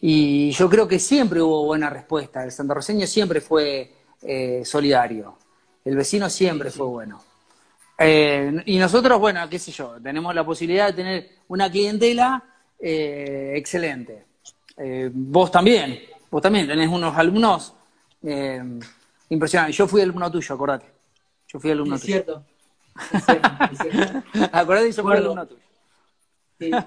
[0.00, 2.44] y yo creo que siempre hubo buena respuesta.
[2.44, 3.92] El santarroceño siempre fue
[4.26, 5.38] eh, solidario.
[5.84, 7.22] El vecino siempre fue bueno.
[7.98, 12.42] Eh, y nosotros, bueno, qué sé yo, tenemos la posibilidad de tener una clientela
[12.78, 14.24] eh, excelente.
[14.76, 16.00] Eh, vos también,
[16.30, 17.74] vos también tenés unos alumnos
[19.28, 19.76] impresionantes.
[19.76, 20.86] Yo fui alumno tuyo, acordate.
[21.48, 22.14] Yo fui alumno Es tuyo.
[22.14, 22.44] cierto.
[23.12, 24.22] Es cierto, es cierto.
[24.52, 25.60] acordate, yo fui alumno tuyo.
[26.58, 26.70] Sí.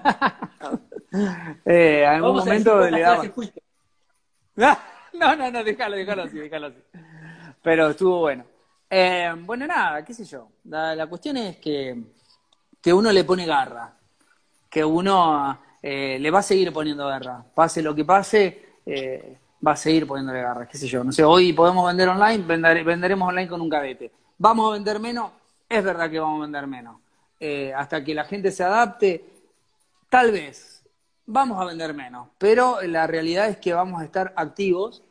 [1.64, 3.24] Eh, en algún a momento le daba.
[5.12, 6.76] No, no, no, déjalo, déjalo así, déjalo así.
[7.62, 8.44] Pero estuvo bueno.
[8.88, 10.48] Eh, bueno, nada, qué sé yo.
[10.64, 12.02] La, la cuestión es que,
[12.82, 13.92] que uno le pone garra,
[14.68, 17.44] que uno eh, le va a seguir poniendo garra.
[17.54, 21.04] Pase lo que pase, eh, va a seguir poniéndole garra, qué sé yo.
[21.04, 24.10] No sé, hoy podemos vender online, vender- venderemos online con un cadete.
[24.38, 25.30] ¿Vamos a vender menos?
[25.68, 26.96] Es verdad que vamos a vender menos.
[27.38, 29.24] Eh, hasta que la gente se adapte,
[30.08, 30.82] tal vez
[31.26, 35.02] vamos a vender menos, pero la realidad es que vamos a estar activos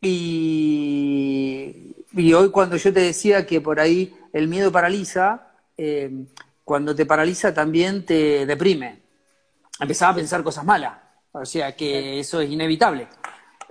[0.00, 6.10] y, y hoy cuando yo te decía que por ahí el miedo paraliza, eh,
[6.64, 9.00] cuando te paraliza también te deprime.
[9.78, 10.94] Empezaba a pensar cosas malas,
[11.32, 13.08] o sea que eso es inevitable.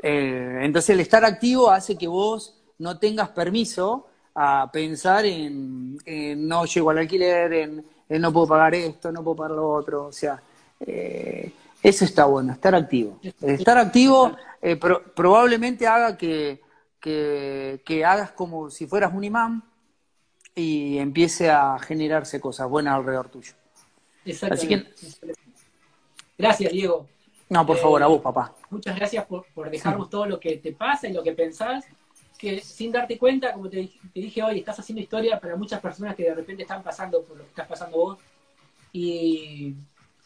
[0.01, 6.47] Eh, entonces el estar activo hace que vos no tengas permiso a pensar en, en
[6.47, 10.05] no llego al alquiler, en, en no puedo pagar esto, no puedo pagar lo otro,
[10.05, 10.41] o sea,
[10.79, 11.51] eh,
[11.81, 13.19] eso está bueno, estar activo.
[13.41, 16.61] Estar activo eh, pro- probablemente haga que,
[16.99, 19.63] que, que hagas como si fueras un imán
[20.55, 23.53] y empiece a generarse cosas buenas alrededor tuyo.
[24.25, 24.93] Exactamente.
[26.37, 27.07] Gracias, Diego.
[27.49, 28.53] No, por Eh, favor, a vos, papá.
[28.69, 31.85] Muchas gracias por, por dejarnos todo lo que te pasa y lo que pensás,
[32.37, 36.15] que sin darte cuenta, como te, te dije hoy, estás haciendo historia para muchas personas
[36.15, 38.17] que de repente están pasando por lo que estás pasando vos.
[38.93, 39.75] Y,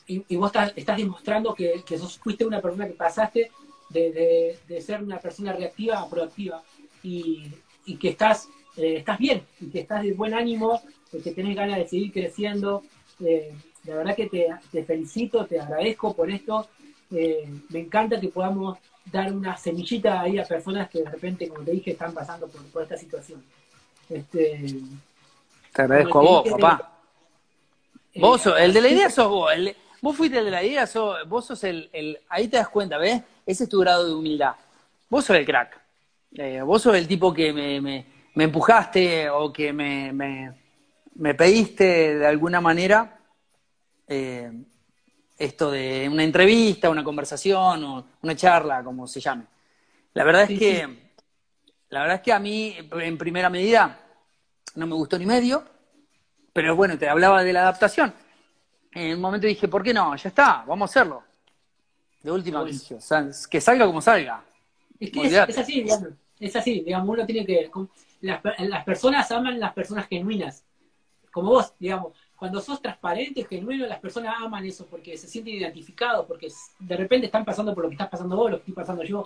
[0.08, 3.52] y, y vos estás, estás demostrando que, que sos, fuiste una persona que pasaste
[3.94, 6.64] de, de- de ser una persona reactiva a proactiva.
[7.04, 7.48] Y,
[7.86, 10.82] y que estás, eh, estás bien, y que estás de buen ánimo,
[11.12, 12.82] y que tenés ganas de seguir creciendo.
[13.24, 13.54] Eh,
[13.86, 16.68] la verdad que te, te felicito, te agradezco por esto.
[17.12, 18.80] Eh, me encanta que podamos
[19.12, 22.64] dar una semillita ahí a personas que de repente, como te dije, están pasando por,
[22.72, 23.44] por esta situación.
[24.10, 24.80] Este,
[25.74, 27.00] Te agradezco a vos, dije, papá.
[28.14, 29.52] eh, Vos sos- el de la idea sos vos.
[29.54, 32.70] el vos fuiste el de la idea, sos- vos sos el, el- Ahí te das
[32.70, 33.22] cuenta, ¿ves?
[33.46, 34.54] Ese es tu grado de humildad.
[35.10, 35.80] Vos sos el crack.
[36.36, 40.54] Eh, vos sos el tipo que me, me- me empujaste o que me, me-
[41.16, 43.20] me pediste de alguna manera
[44.08, 44.52] eh,
[45.38, 49.46] esto de una entrevista, una conversación o una charla, como se llame.
[50.14, 51.04] La verdad es Sí, que.
[51.90, 54.00] La verdad es que a mí, en primera medida,
[54.76, 55.64] no me gustó ni medio.
[56.54, 58.14] Pero bueno, te hablaba de la adaptación.
[58.96, 60.16] En un momento dije, ¿por qué no?
[60.16, 61.24] Ya está, vamos a hacerlo.
[62.22, 62.72] De última, Bueno.
[62.72, 64.44] qué sé yo, o sea, que salga como salga.
[65.00, 66.10] Es que es, así, digamos.
[66.40, 67.70] Es así, digamos, uno tiene que.
[68.22, 70.64] Las, per- las personas aman las personas genuinas.
[71.32, 72.14] Como vos, digamos.
[72.36, 77.26] Cuando sos transparente, genuino, las personas aman eso porque se sienten identificados, porque de repente
[77.28, 79.24] están pasando por lo que estás pasando vos, lo que estoy pasando yo.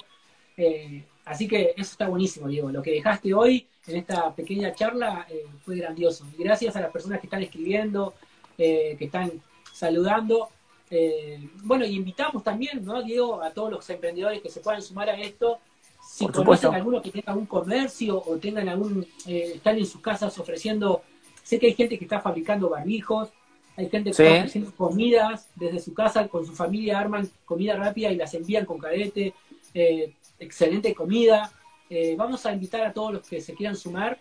[0.55, 2.71] Eh, así que eso está buenísimo, Diego.
[2.71, 6.25] Lo que dejaste hoy en esta pequeña charla eh, fue grandioso.
[6.37, 8.13] Y gracias a las personas que están escribiendo,
[8.57, 9.31] eh, que están
[9.77, 10.49] saludando.
[10.89, 15.09] Eh, bueno, y invitamos también, ¿no, Diego, a todos los emprendedores que se puedan sumar
[15.09, 15.59] a esto.
[16.01, 16.71] Si Por conocen supuesto.
[16.71, 21.01] alguno que tenga un comercio o tengan algún, eh, están en sus casas ofreciendo,
[21.43, 23.29] sé que hay gente que está fabricando barbijos,
[23.75, 24.23] hay gente que Sí.
[24.23, 28.65] está ofreciendo comidas desde su casa con su familia, arman comida rápida y las envían
[28.65, 29.33] con cadete,
[29.73, 31.51] eh, excelente comida.
[31.89, 34.17] Eh, vamos a invitar a todos los que se quieran sumar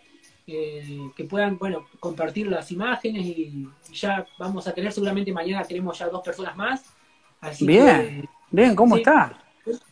[0.49, 5.99] eh, que puedan, bueno, compartir las imágenes y ya vamos a tener seguramente mañana tenemos
[5.99, 6.85] ya dos personas más.
[7.59, 9.43] bien, bien, ¿cómo está?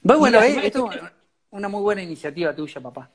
[0.01, 1.01] Bueno, eh, esto es
[1.51, 3.11] una muy buena iniciativa tuya, papá.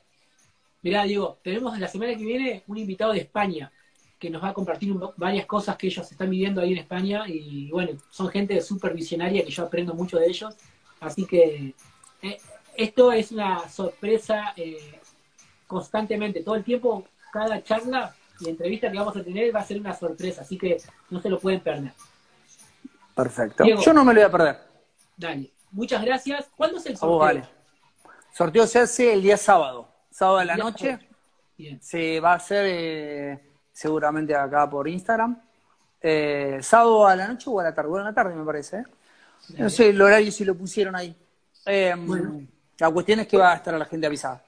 [0.83, 3.71] Mirá, Diego, tenemos la semana que viene un invitado de España
[4.19, 7.71] que nos va a compartir varias cosas que ellos están viviendo ahí en España y
[7.71, 10.55] bueno, son gente súper visionaria que yo aprendo mucho de ellos.
[10.99, 11.73] Así que
[12.21, 12.37] eh,
[12.77, 14.53] esto es una sorpresa
[15.65, 19.79] constantemente, todo el tiempo cada charla y entrevista que vamos a tener va a ser
[19.79, 20.77] una sorpresa, así que
[21.09, 21.91] no se lo pueden perder.
[23.15, 23.63] Perfecto.
[23.65, 24.57] Yo no me lo voy a perder.
[25.15, 25.51] Dale.
[25.71, 26.49] Muchas gracias.
[26.55, 27.15] ¿Cuándo es el sorteo?
[27.15, 27.43] Oh, vale.
[28.33, 30.99] Sorteo se hace el día sábado, sábado de la noche.
[31.79, 33.39] Se va a hacer eh,
[33.71, 35.39] seguramente acá por Instagram.
[36.01, 37.89] Eh, sábado a la noche o a la tarde.
[37.89, 38.77] Bueno, a la tarde me parece.
[38.77, 38.83] ¿eh?
[39.57, 41.15] No sé el horario si lo pusieron ahí.
[41.65, 44.43] La cuestión es que va a estar la gente avisada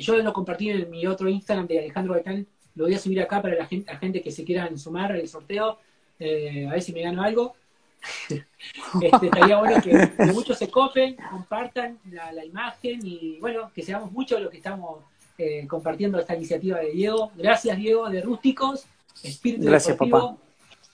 [0.00, 2.46] yo lo compartí en mi otro Instagram de Alejandro Gaitán.
[2.74, 5.28] Lo voy a subir acá para la gente, la gente que se quieran sumar al
[5.28, 5.78] sorteo.
[6.18, 7.54] Eh, a ver si me gano algo.
[8.28, 14.40] este, estaría bueno que, muchos se copen, compartan la, imagen y bueno, que seamos muchos
[14.40, 15.04] los que estamos
[15.38, 17.30] eh, compartiendo esta iniciativa de Diego.
[17.36, 18.86] Gracias, Diego, de Rústicos.
[19.22, 20.38] Espíritu Gracias, deportivo.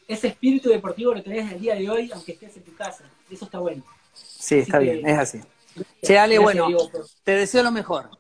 [0.07, 3.05] Ese espíritu deportivo lo tenés el día de hoy, aunque estés en tu casa.
[3.31, 3.83] Eso está bueno.
[4.15, 5.41] Sí, está bien, es así.
[6.03, 6.69] Che, Ale, bueno,
[7.25, 8.11] te deseo lo mejor.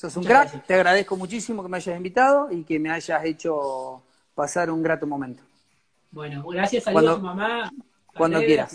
[0.00, 4.02] Sos un crack, te agradezco muchísimo que me hayas invitado y que me hayas hecho
[4.34, 5.42] pasar un grato momento.
[6.10, 7.70] Bueno, gracias a Dios, mamá.
[8.16, 8.74] Cuando quieras.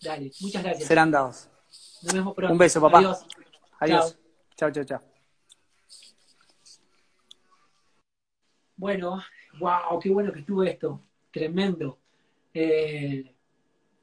[0.00, 0.86] Dale, muchas gracias.
[0.86, 1.48] Serán dados.
[2.04, 2.52] Nos vemos pronto.
[2.52, 2.98] Un beso, papá.
[2.98, 3.26] Adiós.
[3.80, 4.18] Adiós.
[4.56, 5.00] Chao, chao, chao.
[8.76, 9.20] Bueno,
[9.58, 11.02] wow, qué bueno que estuvo esto.
[11.32, 11.98] Tremendo.
[12.54, 13.34] Eh,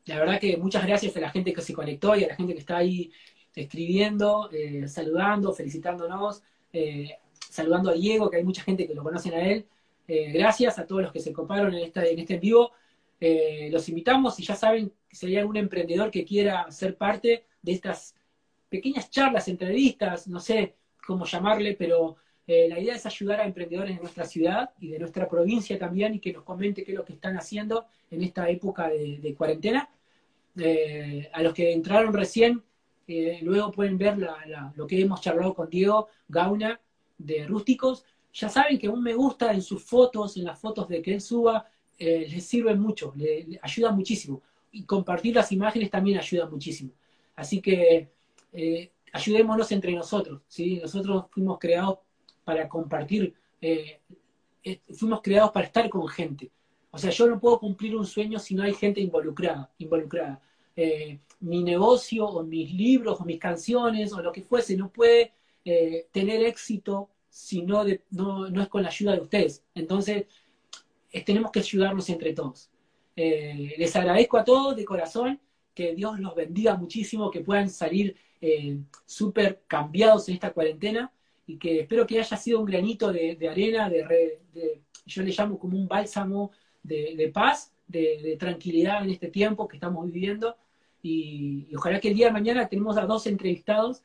[0.07, 2.51] la verdad que muchas gracias a la gente que se conectó y a la gente
[2.51, 3.13] que está ahí
[3.55, 6.41] escribiendo, eh, saludando, felicitándonos,
[6.71, 7.17] eh,
[7.49, 9.65] saludando a Diego, que hay mucha gente que lo conocen a él.
[10.07, 12.71] Eh, gracias a todos los que se coparon en, esta, en este en vivo.
[13.71, 18.15] los invitamos y ya saben si hay algún emprendedor que quiera ser parte de estas
[18.69, 20.75] pequeñas charlas, entrevistas, no sé
[21.05, 25.29] cómo llamarle, pero la idea es ayudar a emprendedores de nuestra ciudad y de nuestra
[25.29, 28.89] provincia también y que nos comente qué es lo que están haciendo en esta época
[28.89, 29.89] de, cuarentena.
[31.33, 32.61] a los que entraron recién,
[33.07, 34.17] luego pueden ver
[34.75, 36.79] lo que hemos charlado con Diego Gauna
[37.17, 38.05] de Rústicos.
[38.33, 41.21] Ya saben que un me gusta en sus fotos, en las fotos de que él
[41.21, 41.67] suba,
[41.99, 44.41] eh, les sirve mucho, le, ayuda muchísimo.
[44.71, 46.91] Y compartir las imágenes también ayuda muchísimo.
[47.35, 48.09] Así que
[48.51, 50.41] eh, ayudémonos entre nosotros.
[50.47, 50.79] ¿sí?
[50.81, 51.99] Nosotros fuimos creados
[52.43, 53.99] para compartir, eh,
[54.93, 56.51] fuimos creados para estar con gente.
[56.89, 59.71] O sea, yo no puedo cumplir un sueño si no hay gente involucrada.
[59.77, 60.41] involucrada.
[60.75, 65.33] Eh, mi negocio o mis libros o mis canciones o lo que fuese no puede
[65.65, 69.63] eh, tener éxito si no, no, es con la ayuda de ustedes.
[69.75, 70.25] Entonces,
[71.25, 72.69] tenemos que ayudarnos entre todos.
[73.15, 75.39] Eh, les agradezco a todos de corazón,
[75.73, 78.15] que Dios los bendiga muchísimo, que puedan salir
[79.05, 81.11] súper cambiados en esta cuarentena
[81.47, 84.39] y que espero que haya sido un granito de, arena, de,
[85.05, 86.51] yo le llamo como un bálsamo
[86.81, 90.57] de, paz, de, tranquilidad en este tiempo que estamos viviendo
[91.01, 94.03] y, ojalá que el día de mañana tenemos a dos entrevistados,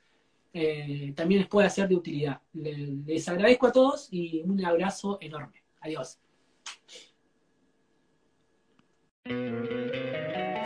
[0.52, 2.40] eh, también les pueda ser de utilidad.
[2.52, 5.62] Les, agradezco a todos y un abrazo enorme.
[5.80, 6.18] Adiós.